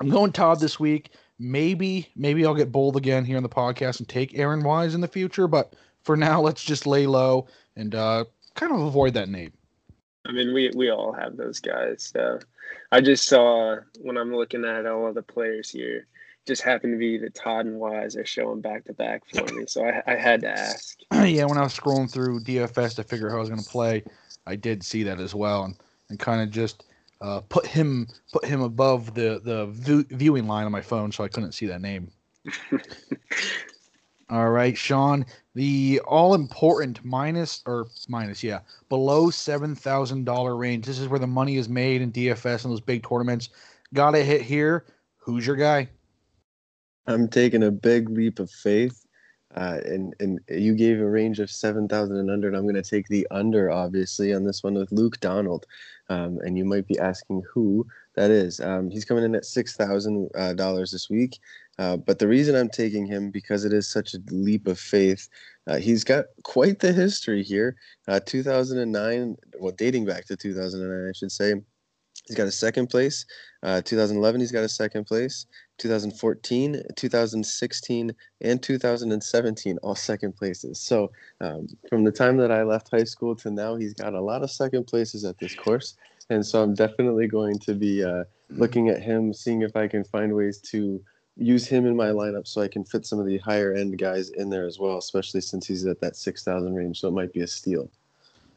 I'm 0.00 0.10
going 0.10 0.32
Todd 0.32 0.60
this 0.60 0.78
week. 0.78 1.12
Maybe, 1.38 2.08
maybe 2.14 2.44
I'll 2.44 2.54
get 2.54 2.72
bold 2.72 2.96
again 2.96 3.24
here 3.24 3.36
on 3.36 3.42
the 3.42 3.48
podcast 3.48 4.00
and 4.00 4.08
take 4.08 4.36
Aaron 4.36 4.62
Wise 4.62 4.94
in 4.94 5.00
the 5.00 5.08
future, 5.08 5.46
but 5.46 5.74
for 6.08 6.16
now, 6.16 6.40
let's 6.40 6.64
just 6.64 6.86
lay 6.86 7.06
low 7.06 7.46
and 7.76 7.94
uh, 7.94 8.24
kind 8.54 8.72
of 8.72 8.80
avoid 8.80 9.12
that 9.12 9.28
name. 9.28 9.52
I 10.26 10.32
mean, 10.32 10.54
we 10.54 10.70
we 10.74 10.88
all 10.88 11.12
have 11.12 11.36
those 11.36 11.60
guys. 11.60 12.10
So 12.14 12.38
I 12.90 13.02
just 13.02 13.28
saw 13.28 13.76
when 14.00 14.16
I'm 14.16 14.34
looking 14.34 14.64
at 14.64 14.86
all 14.86 15.08
of 15.08 15.14
the 15.14 15.22
players 15.22 15.68
here, 15.68 16.06
just 16.46 16.62
happened 16.62 16.94
to 16.94 16.98
be 16.98 17.18
that 17.18 17.34
Todd 17.34 17.66
and 17.66 17.78
Wise 17.78 18.16
are 18.16 18.24
showing 18.24 18.62
back 18.62 18.86
to 18.86 18.94
back 18.94 19.24
for 19.28 19.44
me. 19.52 19.66
So 19.66 19.84
I, 19.84 20.02
I 20.06 20.14
had 20.14 20.40
to 20.40 20.48
ask. 20.48 20.98
yeah, 21.12 21.44
when 21.44 21.58
I 21.58 21.62
was 21.62 21.78
scrolling 21.78 22.10
through 22.10 22.40
DFS 22.40 22.96
to 22.96 23.04
figure 23.04 23.28
out 23.28 23.32
how 23.32 23.36
I 23.36 23.40
was 23.40 23.50
going 23.50 23.62
to 23.62 23.68
play, 23.68 24.02
I 24.46 24.56
did 24.56 24.82
see 24.82 25.02
that 25.02 25.20
as 25.20 25.34
well, 25.34 25.64
and, 25.64 25.76
and 26.08 26.18
kind 26.18 26.40
of 26.40 26.50
just 26.50 26.86
uh, 27.20 27.40
put 27.50 27.66
him 27.66 28.08
put 28.32 28.46
him 28.46 28.62
above 28.62 29.12
the 29.12 29.42
the 29.44 29.66
view, 29.66 30.06
viewing 30.08 30.46
line 30.46 30.64
on 30.64 30.72
my 30.72 30.80
phone, 30.80 31.12
so 31.12 31.22
I 31.22 31.28
couldn't 31.28 31.52
see 31.52 31.66
that 31.66 31.82
name. 31.82 32.10
All 34.30 34.50
right, 34.50 34.76
Sean, 34.76 35.24
the 35.54 36.00
all 36.06 36.34
important 36.34 37.02
minus 37.02 37.62
or 37.64 37.86
minus, 38.08 38.42
yeah, 38.42 38.60
below 38.90 39.30
seven 39.30 39.74
thousand 39.74 40.24
dollar 40.24 40.54
range. 40.54 40.84
This 40.84 40.98
is 40.98 41.08
where 41.08 41.18
the 41.18 41.26
money 41.26 41.56
is 41.56 41.68
made 41.68 42.02
in 42.02 42.12
DFS 42.12 42.64
and 42.64 42.72
those 42.72 42.80
big 42.82 43.06
tournaments. 43.08 43.48
Got 43.94 44.10
to 44.10 44.22
hit 44.22 44.42
here. 44.42 44.84
Who's 45.16 45.46
your 45.46 45.56
guy? 45.56 45.88
I'm 47.06 47.28
taking 47.28 47.62
a 47.62 47.70
big 47.70 48.10
leap 48.10 48.38
of 48.38 48.50
faith, 48.50 49.06
uh, 49.56 49.78
and 49.86 50.14
and 50.20 50.40
you 50.50 50.74
gave 50.74 51.00
a 51.00 51.08
range 51.08 51.38
of 51.38 51.50
seven 51.50 51.88
thousand 51.88 52.18
and 52.18 52.30
under. 52.30 52.48
And 52.48 52.56
I'm 52.56 52.64
going 52.64 52.74
to 52.74 52.82
take 52.82 53.08
the 53.08 53.26
under, 53.30 53.70
obviously, 53.70 54.34
on 54.34 54.44
this 54.44 54.62
one 54.62 54.74
with 54.74 54.92
Luke 54.92 55.20
Donald. 55.20 55.64
Um, 56.10 56.38
and 56.44 56.58
you 56.58 56.66
might 56.66 56.86
be 56.86 56.98
asking 56.98 57.44
who 57.50 57.86
That 58.18 58.32
is. 58.32 58.58
Um, 58.58 58.90
he's 58.90 59.04
coming 59.04 59.22
in 59.22 59.36
at 59.36 59.44
six 59.44 59.76
thousand 59.76 60.28
uh, 60.34 60.52
dollars 60.52 60.90
this 60.90 61.08
week. 61.08 61.38
Uh, 61.78 61.96
but 61.96 62.18
the 62.18 62.26
reason 62.26 62.56
I'm 62.56 62.68
taking 62.68 63.06
him 63.06 63.30
because 63.30 63.64
it 63.64 63.72
is 63.72 63.88
such 63.88 64.12
a 64.12 64.18
leap 64.32 64.66
of 64.66 64.80
faith. 64.80 65.28
Uh, 65.68 65.76
he's 65.76 66.02
got 66.02 66.24
quite 66.42 66.80
the 66.80 66.92
history 66.92 67.44
here. 67.44 67.76
Uh, 68.08 68.18
2009, 68.18 69.36
well, 69.60 69.72
dating 69.78 70.04
back 70.04 70.24
to 70.26 70.36
2009, 70.36 71.08
I 71.08 71.12
should 71.16 71.30
say. 71.30 71.54
He's 72.26 72.36
got 72.36 72.48
a 72.48 72.52
second 72.52 72.88
place. 72.88 73.24
Uh, 73.62 73.82
2011, 73.82 74.40
he's 74.40 74.50
got 74.50 74.64
a 74.64 74.68
second 74.68 75.04
place. 75.04 75.46
2014, 75.78 76.82
2016, 76.96 78.12
and 78.40 78.62
2017, 78.62 79.78
all 79.84 79.94
second 79.94 80.36
places. 80.36 80.80
So 80.80 81.12
um, 81.40 81.68
from 81.88 82.02
the 82.02 82.10
time 82.10 82.36
that 82.38 82.50
I 82.50 82.64
left 82.64 82.90
high 82.90 83.04
school 83.04 83.36
to 83.36 83.50
now, 83.52 83.76
he's 83.76 83.94
got 83.94 84.14
a 84.14 84.20
lot 84.20 84.42
of 84.42 84.50
second 84.50 84.88
places 84.88 85.24
at 85.24 85.38
this 85.38 85.54
course. 85.54 85.94
And 86.30 86.44
so 86.44 86.62
I'm 86.62 86.74
definitely 86.74 87.26
going 87.26 87.58
to 87.60 87.74
be 87.74 88.04
uh, 88.04 88.24
looking 88.50 88.88
at 88.88 89.02
him, 89.02 89.32
seeing 89.32 89.62
if 89.62 89.76
I 89.76 89.88
can 89.88 90.04
find 90.04 90.34
ways 90.34 90.58
to 90.70 91.02
use 91.36 91.66
him 91.66 91.86
in 91.86 91.96
my 91.96 92.08
lineup 92.08 92.46
so 92.46 92.60
I 92.60 92.68
can 92.68 92.84
fit 92.84 93.06
some 93.06 93.18
of 93.18 93.26
the 93.26 93.38
higher 93.38 93.72
end 93.72 93.98
guys 93.98 94.30
in 94.30 94.50
there 94.50 94.66
as 94.66 94.78
well, 94.78 94.98
especially 94.98 95.40
since 95.40 95.66
he's 95.66 95.86
at 95.86 96.00
that 96.00 96.16
6,000 96.16 96.74
range. 96.74 97.00
So 97.00 97.08
it 97.08 97.12
might 97.12 97.32
be 97.32 97.40
a 97.40 97.46
steal. 97.46 97.90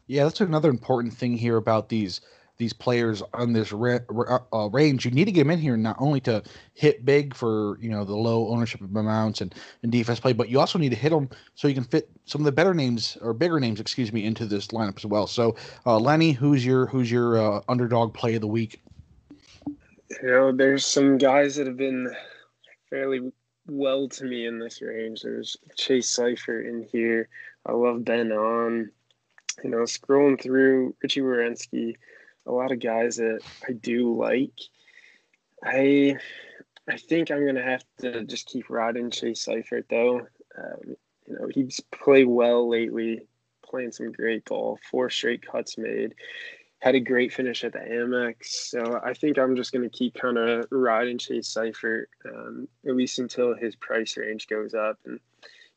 Yeah, 0.07 0.23
that's 0.25 0.41
another 0.41 0.69
important 0.69 1.13
thing 1.13 1.37
here 1.37 1.57
about 1.57 1.89
these 1.89 2.21
these 2.61 2.73
players 2.73 3.23
on 3.33 3.53
this 3.53 3.73
uh, 3.73 4.69
range. 4.71 5.03
You 5.03 5.11
need 5.11 5.25
to 5.25 5.31
get 5.31 5.41
them 5.41 5.49
in 5.49 5.59
here 5.59 5.75
not 5.75 5.95
only 5.99 6.19
to 6.21 6.43
hit 6.75 7.03
big 7.03 7.33
for 7.33 7.79
you 7.81 7.89
know 7.89 8.05
the 8.05 8.15
low 8.15 8.47
ownership 8.49 8.81
amounts 8.81 9.41
and, 9.41 9.53
and 9.81 9.91
defense 9.91 10.19
play, 10.19 10.31
but 10.31 10.47
you 10.47 10.59
also 10.59 10.77
need 10.77 10.89
to 10.89 10.95
hit 10.95 11.09
them 11.09 11.27
so 11.55 11.67
you 11.67 11.73
can 11.73 11.83
fit 11.83 12.07
some 12.25 12.39
of 12.39 12.45
the 12.45 12.51
better 12.51 12.75
names 12.75 13.17
or 13.21 13.33
bigger 13.33 13.59
names, 13.59 13.79
excuse 13.79 14.13
me, 14.13 14.23
into 14.23 14.45
this 14.45 14.67
lineup 14.67 14.95
as 14.95 15.05
well. 15.07 15.25
So, 15.25 15.55
uh, 15.87 15.97
Lenny, 15.97 16.33
who's 16.33 16.63
your 16.63 16.85
who's 16.85 17.11
your 17.11 17.39
uh, 17.41 17.61
underdog 17.67 18.13
play 18.13 18.35
of 18.35 18.41
the 18.41 18.47
week? 18.47 18.79
You 20.21 20.29
know, 20.29 20.51
there's 20.51 20.85
some 20.85 21.17
guys 21.17 21.55
that 21.55 21.65
have 21.65 21.77
been 21.77 22.13
fairly 22.91 23.31
well 23.67 24.07
to 24.07 24.23
me 24.23 24.45
in 24.45 24.59
this 24.59 24.83
range. 24.83 25.23
There's 25.23 25.57
Chase 25.75 26.15
Seiffert 26.15 26.67
in 26.67 26.87
here. 26.91 27.27
I 27.65 27.71
love 27.71 28.05
Ben 28.05 28.31
on. 28.31 28.91
You 29.63 29.69
know, 29.71 29.79
scrolling 29.79 30.41
through 30.41 30.95
Richy 31.03 31.21
Werenski, 31.21 31.95
a 32.45 32.51
lot 32.51 32.71
of 32.71 32.79
guys 32.79 33.17
that 33.17 33.41
I 33.67 33.73
do 33.73 34.15
like. 34.15 34.59
I 35.63 36.17
I 36.89 36.97
think 36.97 37.31
I'm 37.31 37.45
gonna 37.45 37.63
have 37.63 37.83
to 37.99 38.23
just 38.23 38.47
keep 38.47 38.69
riding 38.69 39.11
Chase 39.11 39.45
Seiffert 39.45 39.85
though. 39.89 40.27
Um, 40.57 40.95
you 41.27 41.35
know, 41.35 41.47
he's 41.53 41.79
played 41.91 42.27
well 42.27 42.67
lately, 42.67 43.27
playing 43.63 43.91
some 43.91 44.11
great 44.11 44.45
golf, 44.45 44.79
four 44.89 45.09
straight 45.09 45.45
cuts 45.45 45.77
made 45.77 46.15
had 46.81 46.95
a 46.95 46.99
great 46.99 47.31
finish 47.31 47.63
at 47.63 47.73
the 47.73 47.79
Amex. 47.79 48.45
So 48.45 48.99
I 49.03 49.13
think 49.13 49.37
I'm 49.37 49.55
just 49.55 49.71
to 49.71 49.89
keep 49.89 50.15
kind 50.15 50.37
of 50.37 50.65
riding 50.71 51.19
Chase 51.19 51.53
Seiffert 51.53 52.05
um, 52.25 52.67
at 52.87 52.95
least 52.95 53.19
until 53.19 53.55
his 53.55 53.75
price 53.75 54.17
range 54.17 54.47
goes 54.47 54.73
up. 54.73 54.97
And 55.05 55.19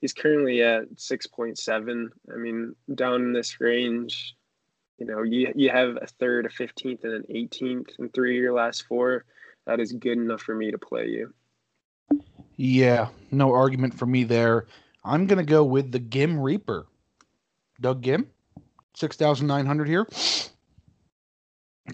he's 0.01 0.15
currently 0.15 0.63
at 0.63 0.91
6.7. 0.97 2.09
I 2.33 2.37
mean, 2.37 2.75
down 2.95 3.23
in 3.23 3.33
this 3.35 3.61
range, 3.61 4.35
you 4.99 5.07
know, 5.07 5.23
you, 5.23 5.53
you 5.55 5.71
have 5.71 5.97
a 6.01 6.07
third, 6.07 6.47
a 6.47 6.49
15th, 6.49 7.05
and 7.05 7.13
an 7.13 7.25
18th 7.31 7.99
in 7.99 8.09
three 8.11 8.37
of 8.37 8.43
your 8.43 8.55
last 8.55 8.85
four. 8.87 9.25
That 9.67 9.81
is 9.81 9.93
good 9.93 10.19
enough 10.19 10.43
for 10.43 10.55
me 10.55 10.71
to 10.71 10.79
play 10.79 11.07
you. 11.07 11.35
Yeah, 12.57 13.09
no 13.31 13.53
argument 13.53 13.95
for 13.95 14.07
me 14.07 14.25
there. 14.25 14.67
I'm 15.05 15.27
to 15.27 15.43
go 15.45 15.65
with 15.65 15.91
the 15.91 16.01
Ghim 16.01 16.43
Reaper. 16.43 16.87
Doug 17.81 18.03
Ghim, 18.03 18.27
6,900 18.95 19.89
here 19.89 20.07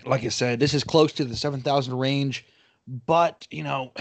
like 0.04 0.24
I 0.24 0.28
said, 0.28 0.60
this 0.60 0.74
is 0.74 0.84
close 0.84 1.12
to 1.14 1.24
the 1.24 1.36
7,000 1.36 1.96
range, 1.96 2.46
but, 3.06 3.46
you 3.50 3.62
know, 3.62 3.92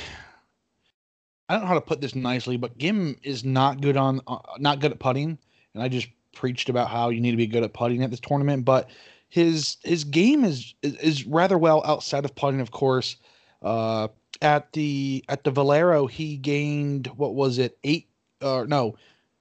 I 1.48 1.54
don't 1.54 1.62
know 1.62 1.68
how 1.68 1.74
to 1.76 1.82
put 1.82 2.02
this 2.02 2.16
nicely, 2.16 2.58
but 2.58 2.78
Ghim 2.78 3.18
is 3.24 3.44
not 3.44 3.82
good 3.82 3.98
on, 3.98 4.22
uh, 4.28 4.38
not 4.60 4.80
good 4.80 4.92
at 4.92 5.00
putting. 5.00 5.38
And 5.74 5.84
I 5.84 5.88
just 5.88 6.08
preached 6.34 6.70
about 6.70 6.90
how 6.90 7.10
you 7.10 7.22
need 7.22 7.32
to 7.32 7.38
be 7.38 7.48
good 7.48 7.64
at 7.64 7.74
putting 7.74 8.04
at 8.04 8.12
this 8.12 8.20
tournament, 8.20 8.66
but 8.66 8.90
his, 9.30 9.78
his 9.84 10.04
game 10.04 10.44
is, 10.44 10.74
is, 10.82 10.96
is 10.96 11.26
rather 11.26 11.58
well 11.58 11.84
outside 11.86 12.26
of 12.26 12.36
putting, 12.36 12.62
of 12.62 12.72
course. 12.72 13.16
Uh, 13.62 14.08
at 14.42 14.72
the, 14.74 15.24
at 15.28 15.44
the 15.44 15.52
Valero, 15.52 16.08
he 16.08 16.38
gained, 16.38 17.08
what 17.08 17.36
was 17.36 17.58
it? 17.58 17.78
Eight, 17.84 18.08
or 18.42 18.62
uh, 18.62 18.64
no, 18.66 18.96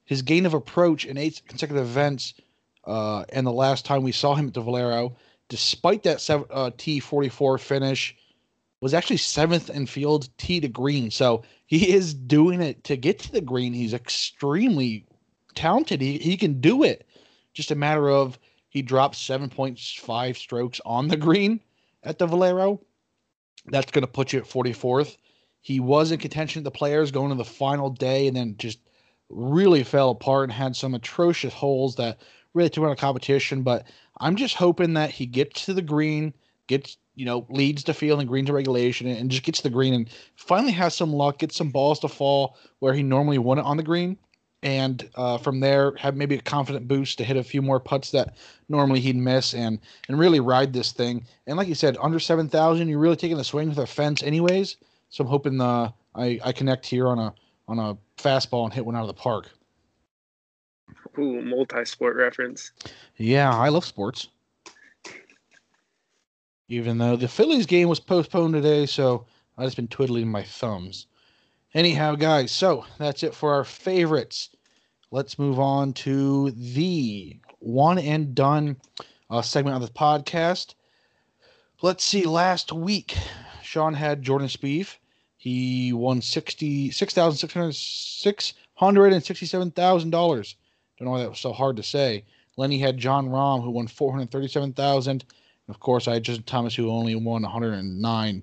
his 0.04 0.22
gain 0.22 0.46
of 0.46 0.54
approach 0.54 1.04
in 1.04 1.16
eight 1.16 1.42
consecutive 1.46 1.84
events. 1.84 2.34
Uh, 2.84 3.24
and 3.28 3.46
the 3.46 3.52
last 3.52 3.84
time 3.84 4.02
we 4.02 4.12
saw 4.12 4.34
him 4.34 4.48
at 4.48 4.54
the 4.54 4.60
Valero, 4.60 5.16
despite 5.48 6.02
that 6.02 6.16
uh, 6.30 6.70
T44 6.76 7.60
finish, 7.60 8.16
was 8.80 8.94
actually 8.94 9.16
seventh 9.16 9.70
in 9.70 9.86
field 9.86 10.28
T 10.38 10.60
to 10.60 10.68
green. 10.68 11.10
So 11.10 11.42
he 11.66 11.92
is 11.92 12.14
doing 12.14 12.60
it 12.60 12.84
to 12.84 12.96
get 12.96 13.18
to 13.20 13.32
the 13.32 13.40
green. 13.40 13.72
He's 13.72 13.94
extremely 13.94 15.04
talented. 15.58 16.00
He, 16.00 16.18
he 16.18 16.36
can 16.36 16.60
do 16.60 16.84
it. 16.84 17.06
Just 17.52 17.70
a 17.70 17.74
matter 17.74 18.08
of 18.08 18.38
he 18.68 18.82
dropped 18.82 19.16
7.5 19.16 20.36
strokes 20.36 20.80
on 20.86 21.08
the 21.08 21.16
green 21.16 21.60
at 22.02 22.18
the 22.18 22.26
Valero. 22.26 22.80
That's 23.66 23.90
going 23.90 24.02
to 24.02 24.10
put 24.10 24.32
you 24.32 24.38
at 24.38 24.46
44th. 24.46 25.16
He 25.60 25.80
was 25.80 26.12
in 26.12 26.20
contention 26.20 26.62
the 26.62 26.70
players 26.70 27.10
going 27.10 27.30
to 27.30 27.34
the 27.34 27.44
final 27.44 27.90
day 27.90 28.28
and 28.28 28.36
then 28.36 28.56
just 28.56 28.78
really 29.28 29.82
fell 29.82 30.10
apart 30.10 30.44
and 30.44 30.52
had 30.52 30.76
some 30.76 30.94
atrocious 30.94 31.52
holes 31.52 31.96
that 31.96 32.18
really 32.54 32.70
took 32.70 32.84
out 32.84 32.92
of 32.92 32.98
competition. 32.98 33.62
But 33.62 33.86
I'm 34.20 34.36
just 34.36 34.54
hoping 34.54 34.94
that 34.94 35.10
he 35.10 35.26
gets 35.26 35.66
to 35.66 35.74
the 35.74 35.82
green, 35.82 36.32
gets 36.66 36.96
you 37.14 37.24
know 37.24 37.46
leads 37.50 37.84
the 37.84 37.94
field 37.94 38.20
and 38.20 38.28
green 38.28 38.46
to 38.46 38.52
regulation, 38.52 39.08
and 39.08 39.30
just 39.30 39.42
gets 39.42 39.58
to 39.58 39.64
the 39.64 39.74
green 39.74 39.92
and 39.92 40.08
finally 40.36 40.72
has 40.72 40.94
some 40.94 41.12
luck, 41.12 41.38
gets 41.38 41.56
some 41.56 41.70
balls 41.70 42.00
to 42.00 42.08
fall 42.08 42.56
where 42.78 42.94
he 42.94 43.02
normally 43.02 43.38
wouldn't 43.38 43.66
on 43.66 43.76
the 43.76 43.82
green, 43.82 44.16
and 44.62 45.08
uh, 45.14 45.38
from 45.38 45.60
there 45.60 45.94
have 45.96 46.16
maybe 46.16 46.34
a 46.34 46.40
confident 46.40 46.88
boost 46.88 47.18
to 47.18 47.24
hit 47.24 47.36
a 47.36 47.44
few 47.44 47.62
more 47.62 47.78
putts 47.78 48.10
that 48.10 48.36
normally 48.68 49.00
he'd 49.00 49.16
miss, 49.16 49.54
and 49.54 49.78
and 50.08 50.18
really 50.18 50.40
ride 50.40 50.72
this 50.72 50.92
thing. 50.92 51.24
And 51.46 51.56
like 51.56 51.68
you 51.68 51.74
said, 51.74 51.96
under 52.00 52.18
seven 52.18 52.48
thousand, 52.48 52.88
you're 52.88 52.98
really 52.98 53.16
taking 53.16 53.36
the 53.36 53.44
swing 53.44 53.68
with 53.68 53.78
a 53.78 53.86
fence, 53.86 54.22
anyways. 54.22 54.76
So 55.10 55.24
I'm 55.24 55.30
hoping 55.30 55.58
the 55.58 55.64
uh, 55.64 55.90
I 56.14 56.40
I 56.44 56.52
connect 56.52 56.86
here 56.86 57.08
on 57.08 57.18
a 57.18 57.34
on 57.68 57.78
a 57.78 57.96
fastball 58.16 58.64
and 58.64 58.72
hit 58.72 58.84
one 58.84 58.96
out 58.96 59.02
of 59.02 59.08
the 59.08 59.14
park. 59.14 59.50
Ooh, 61.18 61.42
multi-sport 61.42 62.16
reference. 62.16 62.72
Yeah, 63.16 63.54
I 63.54 63.68
love 63.68 63.84
sports. 63.84 64.28
Even 66.68 66.98
though 66.98 67.16
the 67.16 67.28
Phillies 67.28 67.66
game 67.66 67.88
was 67.88 68.00
postponed 68.00 68.54
today, 68.54 68.86
so 68.86 69.26
I've 69.56 69.66
just 69.66 69.76
been 69.76 69.88
twiddling 69.88 70.28
my 70.28 70.42
thumbs. 70.42 71.06
Anyhow, 71.74 72.14
guys, 72.14 72.50
so 72.50 72.86
that's 72.98 73.22
it 73.22 73.34
for 73.34 73.52
our 73.52 73.64
favorites. 73.64 74.48
Let's 75.10 75.38
move 75.38 75.60
on 75.60 75.92
to 75.94 76.50
the 76.52 77.36
one 77.58 77.98
and 77.98 78.34
done 78.34 78.76
uh, 79.28 79.42
segment 79.42 79.76
of 79.76 79.82
the 79.82 79.92
podcast. 79.92 80.74
Let's 81.82 82.04
see. 82.04 82.24
Last 82.24 82.72
week, 82.72 83.16
Sean 83.62 83.92
had 83.92 84.22
Jordan 84.22 84.48
Spieth. 84.48 84.96
He 85.36 85.92
won 85.92 86.22
sixty 86.22 86.90
six 86.90 87.12
thousand 87.12 87.36
six 87.36 87.52
hundred 87.52 87.74
six 87.74 88.54
hundred 88.74 89.12
and 89.12 89.22
sixty 89.22 89.44
seven 89.44 89.70
thousand 89.70 90.10
dollars. 90.10 90.56
Don't 90.98 91.06
know 91.06 91.12
why 91.12 91.20
that 91.20 91.30
was 91.30 91.38
so 91.38 91.52
hard 91.52 91.76
to 91.76 91.82
say. 91.82 92.24
Lenny 92.56 92.78
had 92.78 92.98
Jon 92.98 93.28
Rahm, 93.28 93.62
who 93.62 93.70
won 93.70 93.86
437,000. 93.86 95.24
Of 95.68 95.78
course, 95.78 96.08
I 96.08 96.14
had 96.14 96.24
Justin 96.24 96.42
Thomas, 96.42 96.74
who 96.74 96.90
only 96.90 97.14
won 97.14 97.42
109, 97.42 98.34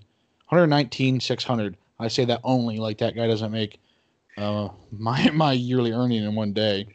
119, 0.47 1.19
600. 1.19 1.77
I 1.99 2.07
say 2.07 2.25
that 2.25 2.41
only, 2.43 2.77
like 2.77 2.97
that 2.99 3.15
guy 3.15 3.27
doesn't 3.27 3.51
make 3.51 3.79
uh, 4.37 4.69
my 4.91 5.29
my 5.31 5.53
yearly 5.53 5.91
earning 5.91 6.23
in 6.23 6.35
one 6.35 6.53
day 6.53 6.87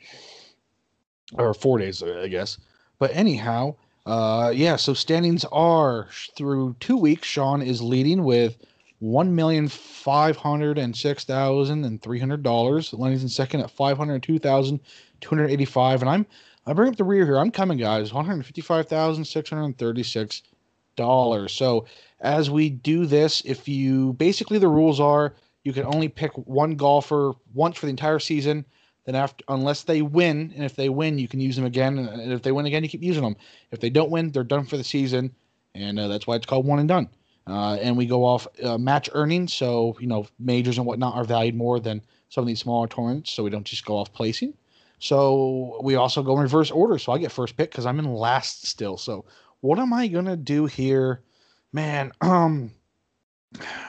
or 1.34 1.54
four 1.54 1.78
days, 1.78 2.02
I 2.02 2.28
guess. 2.28 2.58
But 2.98 3.14
anyhow, 3.14 3.76
uh, 4.06 4.52
yeah. 4.54 4.76
So 4.76 4.94
standings 4.94 5.44
are 5.52 6.08
through 6.36 6.76
two 6.80 6.96
weeks. 6.96 7.26
Sean 7.26 7.62
is 7.62 7.80
leading 7.80 8.24
with 8.24 8.58
one 8.98 9.34
million 9.34 9.68
five 9.68 10.36
hundred 10.36 10.76
and 10.76 10.94
six 10.94 11.24
thousand 11.24 11.84
and 11.84 12.02
three 12.02 12.18
hundred 12.18 12.42
dollars. 12.42 12.92
Lenny's 12.92 13.22
in 13.22 13.28
second 13.28 13.60
at 13.60 13.70
five 13.70 13.96
hundred 13.96 14.22
two 14.22 14.38
thousand 14.38 14.80
285 15.20 16.02
and 16.02 16.10
i'm 16.10 16.26
i 16.66 16.72
bring 16.72 16.88
up 16.88 16.96
the 16.96 17.04
rear 17.04 17.24
here 17.24 17.38
i'm 17.38 17.50
coming 17.50 17.78
guys 17.78 18.12
155636 18.12 20.42
dollars 20.96 21.52
so 21.52 21.86
as 22.20 22.50
we 22.50 22.70
do 22.70 23.06
this 23.06 23.42
if 23.44 23.68
you 23.68 24.12
basically 24.14 24.58
the 24.58 24.68
rules 24.68 25.00
are 25.00 25.34
you 25.64 25.72
can 25.72 25.84
only 25.84 26.08
pick 26.08 26.32
one 26.34 26.74
golfer 26.76 27.32
once 27.54 27.76
for 27.76 27.86
the 27.86 27.90
entire 27.90 28.18
season 28.18 28.64
then 29.04 29.14
after 29.14 29.44
unless 29.48 29.82
they 29.82 30.02
win 30.02 30.52
and 30.54 30.64
if 30.64 30.76
they 30.76 30.88
win 30.88 31.18
you 31.18 31.28
can 31.28 31.40
use 31.40 31.56
them 31.56 31.64
again 31.64 31.98
and 31.98 32.32
if 32.32 32.42
they 32.42 32.52
win 32.52 32.66
again 32.66 32.82
you 32.82 32.88
keep 32.88 33.02
using 33.02 33.22
them 33.22 33.36
if 33.70 33.80
they 33.80 33.90
don't 33.90 34.10
win 34.10 34.30
they're 34.30 34.44
done 34.44 34.64
for 34.64 34.76
the 34.76 34.84
season 34.84 35.34
and 35.74 35.98
uh, 35.98 36.08
that's 36.08 36.26
why 36.26 36.36
it's 36.36 36.46
called 36.46 36.66
one 36.66 36.78
and 36.78 36.88
done 36.88 37.08
uh, 37.46 37.74
and 37.80 37.96
we 37.96 38.06
go 38.06 38.24
off 38.24 38.46
uh, 38.62 38.76
match 38.78 39.08
earnings 39.14 39.52
so 39.52 39.96
you 40.00 40.06
know 40.06 40.26
majors 40.38 40.78
and 40.78 40.86
whatnot 40.86 41.14
are 41.14 41.24
valued 41.24 41.54
more 41.54 41.80
than 41.80 42.02
some 42.28 42.42
of 42.42 42.48
these 42.48 42.60
smaller 42.60 42.86
tournaments 42.86 43.32
so 43.32 43.42
we 43.42 43.50
don't 43.50 43.64
just 43.64 43.84
go 43.84 43.96
off 43.96 44.12
placing 44.12 44.52
so 45.00 45.80
we 45.82 45.94
also 45.96 46.22
go 46.22 46.36
in 46.36 46.42
reverse 46.42 46.70
order. 46.70 46.98
So 46.98 47.12
I 47.12 47.18
get 47.18 47.32
first 47.32 47.56
pick 47.56 47.70
because 47.70 47.86
I'm 47.86 47.98
in 47.98 48.14
last 48.14 48.66
still. 48.66 48.96
So 48.98 49.24
what 49.62 49.78
am 49.78 49.92
I 49.92 50.06
gonna 50.06 50.36
do 50.36 50.66
here, 50.66 51.22
man? 51.72 52.12
Um, 52.20 52.72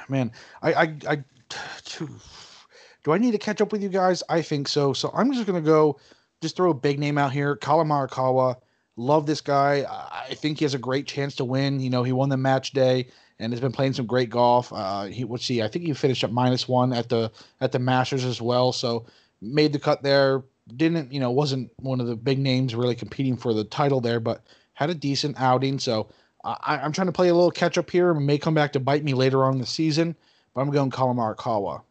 man, 0.09 0.31
I, 0.61 0.73
I, 0.73 0.95
I, 1.09 1.23
do 3.03 3.11
I 3.11 3.17
need 3.17 3.31
to 3.31 3.37
catch 3.37 3.61
up 3.61 3.71
with 3.71 3.81
you 3.81 3.89
guys? 3.89 4.23
I 4.29 4.41
think 4.41 4.67
so. 4.67 4.93
So 4.93 5.11
I'm 5.13 5.31
just 5.33 5.45
gonna 5.45 5.61
go, 5.61 5.99
just 6.41 6.55
throw 6.55 6.71
a 6.71 6.75
big 6.75 6.99
name 6.99 7.17
out 7.17 7.31
here, 7.31 7.55
Collin 7.55 7.87
Morikawa. 7.87 8.55
Love 8.97 9.25
this 9.25 9.41
guy. 9.41 9.85
I 10.29 10.33
think 10.35 10.59
he 10.59 10.65
has 10.65 10.73
a 10.73 10.79
great 10.79 11.07
chance 11.07 11.35
to 11.37 11.45
win. 11.45 11.79
You 11.79 11.89
know, 11.89 12.03
he 12.03 12.11
won 12.11 12.29
the 12.29 12.37
match 12.37 12.71
day 12.71 13.07
and 13.39 13.51
has 13.51 13.59
been 13.59 13.71
playing 13.71 13.93
some 13.93 14.05
great 14.05 14.29
golf. 14.29 14.71
Uh, 14.71 15.05
he 15.05 15.23
let's 15.23 15.45
see, 15.45 15.61
I 15.61 15.67
think 15.67 15.85
he 15.85 15.93
finished 15.93 16.23
up 16.23 16.31
minus 16.31 16.67
one 16.67 16.93
at 16.93 17.09
the 17.09 17.31
at 17.59 17.71
the 17.71 17.79
Masters 17.79 18.25
as 18.25 18.41
well. 18.41 18.71
So 18.71 19.05
made 19.41 19.73
the 19.73 19.79
cut 19.79 20.03
there. 20.03 20.43
Didn't 20.75 21.11
you 21.11 21.19
know 21.19 21.31
wasn't 21.31 21.71
one 21.77 21.99
of 21.99 22.07
the 22.07 22.15
big 22.15 22.37
names 22.37 22.75
really 22.75 22.95
competing 22.95 23.35
for 23.35 23.53
the 23.53 23.63
title 23.63 24.01
there, 24.01 24.19
but 24.19 24.43
had 24.73 24.89
a 24.89 24.95
decent 24.95 25.39
outing. 25.39 25.79
So 25.79 26.09
I, 26.43 26.83
am 26.83 26.91
trying 26.91 27.07
to 27.07 27.13
play 27.13 27.29
a 27.29 27.33
little 27.33 27.51
catch 27.51 27.77
up 27.77 27.89
here. 27.89 28.11
It 28.11 28.19
may 28.19 28.37
come 28.37 28.53
back 28.53 28.73
to 28.73 28.79
bite 28.79 29.03
me 29.03 29.13
later 29.13 29.43
on 29.43 29.53
in 29.53 29.59
the 29.59 29.65
season, 29.65 30.15
but 30.53 30.61
I'm 30.61 30.71
going 30.71 30.89
Collin 30.89 31.17
Morikawa. 31.17 31.81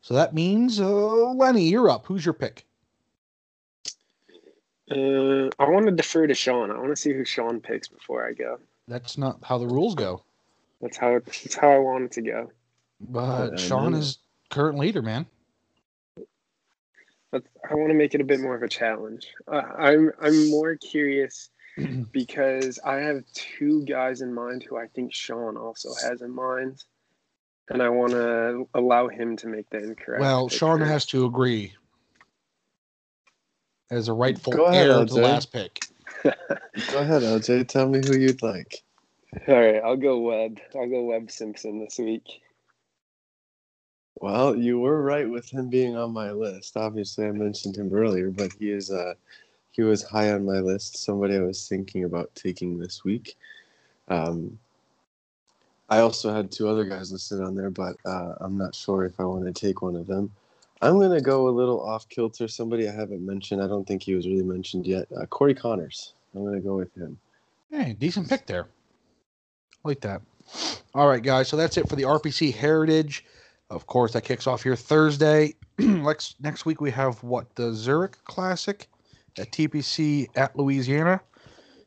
So 0.00 0.14
that 0.14 0.32
means 0.32 0.80
uh, 0.80 1.32
Lenny, 1.32 1.68
you're 1.68 1.90
up. 1.90 2.06
Who's 2.06 2.24
your 2.24 2.34
pick? 2.34 2.64
Uh, 4.90 5.50
I 5.58 5.68
want 5.68 5.86
to 5.86 5.92
defer 5.92 6.26
to 6.26 6.34
Sean. 6.34 6.70
I 6.70 6.78
want 6.78 6.90
to 6.90 6.96
see 6.96 7.12
who 7.12 7.24
Sean 7.24 7.60
picks 7.60 7.88
before 7.88 8.26
I 8.26 8.32
go. 8.32 8.58
That's 8.86 9.18
not 9.18 9.38
how 9.42 9.58
the 9.58 9.66
rules 9.66 9.94
go. 9.94 10.22
That's 10.80 10.96
how 10.96 11.18
that's 11.18 11.54
how 11.54 11.70
I 11.70 11.78
want 11.78 12.04
it 12.04 12.12
to 12.12 12.22
go. 12.22 12.52
But 13.00 13.58
Sean 13.58 13.92
is 13.92 14.18
current 14.50 14.78
leader, 14.78 15.02
man. 15.02 15.26
But 17.30 17.42
I 17.68 17.74
want 17.74 17.90
to 17.90 17.94
make 17.94 18.14
it 18.14 18.20
a 18.20 18.24
bit 18.24 18.40
more 18.40 18.54
of 18.54 18.62
a 18.62 18.68
challenge. 18.68 19.26
Uh, 19.46 19.62
I'm 19.78 20.12
I'm 20.20 20.50
more 20.50 20.76
curious 20.76 21.50
because 22.12 22.78
I 22.84 22.96
have 22.96 23.22
two 23.34 23.84
guys 23.84 24.22
in 24.22 24.32
mind 24.32 24.64
who 24.68 24.78
I 24.78 24.86
think 24.86 25.12
Sean 25.12 25.56
also 25.56 25.90
has 26.02 26.22
in 26.22 26.34
mind, 26.34 26.82
and 27.68 27.82
I 27.82 27.90
want 27.90 28.12
to 28.12 28.68
allow 28.74 29.08
him 29.08 29.36
to 29.38 29.46
make 29.46 29.68
the 29.70 29.78
incorrect. 29.78 30.20
Well, 30.20 30.48
Sean 30.48 30.80
has 30.80 31.04
to 31.06 31.26
agree 31.26 31.74
as 33.90 34.08
a 34.08 34.12
rightful 34.12 34.52
Go 34.52 34.66
ahead, 34.66 34.88
heir 34.88 35.04
to 35.04 35.04
the 35.04 35.20
last 35.20 35.52
pick. 35.52 35.84
Go 36.22 36.98
ahead, 36.98 37.22
LJ. 37.22 37.68
Tell 37.68 37.88
me 37.88 38.00
who 38.04 38.16
you'd 38.18 38.42
like. 38.42 38.82
All 39.46 39.54
right, 39.54 39.82
I'll 39.82 39.96
go 39.96 40.18
Webb. 40.20 40.58
I'll 40.74 40.88
go 40.88 41.04
Webb 41.04 41.30
Simpson 41.30 41.80
this 41.80 41.98
week. 41.98 42.24
Well, 44.20 44.56
you 44.56 44.80
were 44.80 45.02
right 45.02 45.28
with 45.28 45.48
him 45.48 45.68
being 45.68 45.96
on 45.96 46.12
my 46.12 46.32
list. 46.32 46.76
Obviously, 46.76 47.26
I 47.26 47.30
mentioned 47.30 47.76
him 47.76 47.92
earlier, 47.92 48.30
but 48.30 48.52
he 48.58 48.70
is 48.70 48.90
uh, 48.90 49.14
he 49.70 49.82
was 49.82 50.02
high 50.02 50.32
on 50.32 50.44
my 50.44 50.58
list. 50.58 50.96
Somebody 50.96 51.36
I 51.36 51.40
was 51.40 51.68
thinking 51.68 52.04
about 52.04 52.34
taking 52.34 52.78
this 52.78 53.04
week. 53.04 53.36
Um, 54.08 54.58
I 55.88 56.00
also 56.00 56.34
had 56.34 56.50
two 56.50 56.68
other 56.68 56.84
guys 56.84 57.12
listed 57.12 57.40
on 57.40 57.54
there, 57.54 57.70
but 57.70 57.96
uh, 58.04 58.34
I'm 58.40 58.58
not 58.58 58.74
sure 58.74 59.04
if 59.04 59.18
I 59.20 59.24
want 59.24 59.46
to 59.46 59.52
take 59.52 59.82
one 59.82 59.94
of 59.94 60.06
them. 60.06 60.32
I'm 60.82 60.98
gonna 60.98 61.20
go 61.20 61.48
a 61.48 61.50
little 61.50 61.80
off 61.80 62.08
kilter. 62.08 62.48
Somebody 62.48 62.88
I 62.88 62.92
haven't 62.92 63.24
mentioned. 63.24 63.62
I 63.62 63.68
don't 63.68 63.86
think 63.86 64.02
he 64.02 64.14
was 64.14 64.26
really 64.26 64.42
mentioned 64.42 64.86
yet. 64.86 65.06
Uh, 65.16 65.26
Corey 65.26 65.54
Conners. 65.54 66.14
I'm 66.34 66.44
gonna 66.44 66.60
go 66.60 66.76
with 66.76 66.94
him. 66.94 67.18
Hey, 67.70 67.94
decent 67.98 68.28
pick 68.28 68.46
there. 68.46 68.64
I 69.84 69.88
like 69.88 70.00
that. 70.00 70.22
All 70.94 71.06
right, 71.06 71.22
guys. 71.22 71.48
So 71.48 71.56
that's 71.56 71.76
it 71.76 71.88
for 71.88 71.96
the 71.96 72.02
RBC 72.02 72.54
Heritage. 72.54 73.24
Of 73.70 73.86
course, 73.86 74.12
that 74.14 74.22
kicks 74.22 74.46
off 74.46 74.62
here 74.62 74.76
Thursday. 74.76 75.54
next 75.78 76.40
next 76.40 76.64
week 76.64 76.80
we 76.80 76.90
have 76.90 77.22
what 77.22 77.54
the 77.54 77.72
Zurich 77.72 78.16
Classic 78.24 78.88
at 79.38 79.52
TPC 79.52 80.28
at 80.36 80.56
Louisiana, 80.56 81.20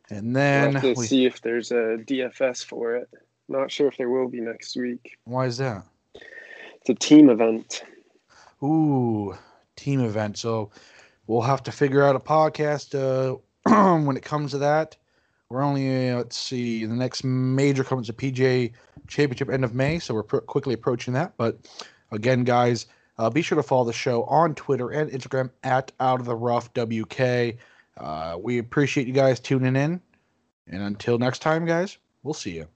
and 0.10 0.36
then 0.36 0.80
we'll 0.82 0.94
we 0.96 1.08
see 1.08 1.26
if 1.26 1.42
there's 1.42 1.72
a 1.72 1.98
DFS 1.98 2.64
for 2.64 2.96
it. 2.96 3.10
Not 3.50 3.72
sure 3.72 3.88
if 3.88 3.98
there 3.98 4.10
will 4.10 4.30
be 4.30 4.40
next 4.40 4.76
week. 4.78 5.18
Why 5.26 5.48
is 5.48 5.58
that? 5.58 5.84
It's 6.16 6.90
a 6.90 6.94
team 6.94 7.30
event. 7.30 7.84
Ooh, 8.64 9.36
team 9.76 10.02
event. 10.02 10.38
So 10.38 10.72
we'll 11.28 11.42
have 11.42 11.64
to 11.64 11.72
figure 11.72 12.04
out 12.04 12.16
a 12.16 12.20
podcast 12.20 12.96
uh, 12.96 13.38
when 14.06 14.18
it 14.18 14.24
comes 14.24 14.52
to 14.52 14.60
that. 14.60 14.98
We're 15.52 15.64
only 15.64 16.10
uh, 16.10 16.18
let's 16.18 16.38
see 16.38 16.86
the 16.86 16.96
next 16.96 17.26
major 17.26 17.84
comes 17.84 18.08
to 18.08 18.14
PGA 18.14 18.72
Championship 19.08 19.50
end 19.50 19.66
of 19.66 19.76
May, 19.76 20.00
so 20.00 20.14
we're 20.14 20.24
pr- 20.24 20.38
quickly 20.38 20.74
approaching 20.74 21.14
that. 21.14 21.36
But 21.36 21.58
again, 22.12 22.46
guys, 22.46 22.86
uh, 23.18 23.30
be 23.30 23.42
sure 23.42 23.58
to 23.58 23.64
follow 23.64 23.84
the 23.84 23.92
show 23.92 24.24
on 24.24 24.56
Twitter 24.56 24.92
and 24.92 25.12
Instagram 25.12 25.50
at 25.64 25.92
Out 26.00 26.22
of 26.22 26.26
the 26.26 26.36
Rough 26.36 26.70
WK. 26.74 27.58
Uh, 27.98 28.38
we 28.40 28.60
appreciate 28.60 29.08
you 29.08 29.14
guys 29.14 29.42
tuning 29.42 29.76
in, 29.76 30.00
and 30.68 30.84
until 30.84 31.18
next 31.18 31.40
time, 31.40 31.66
guys, 31.66 31.98
we'll 32.24 32.34
see 32.34 32.52
you. 32.52 32.68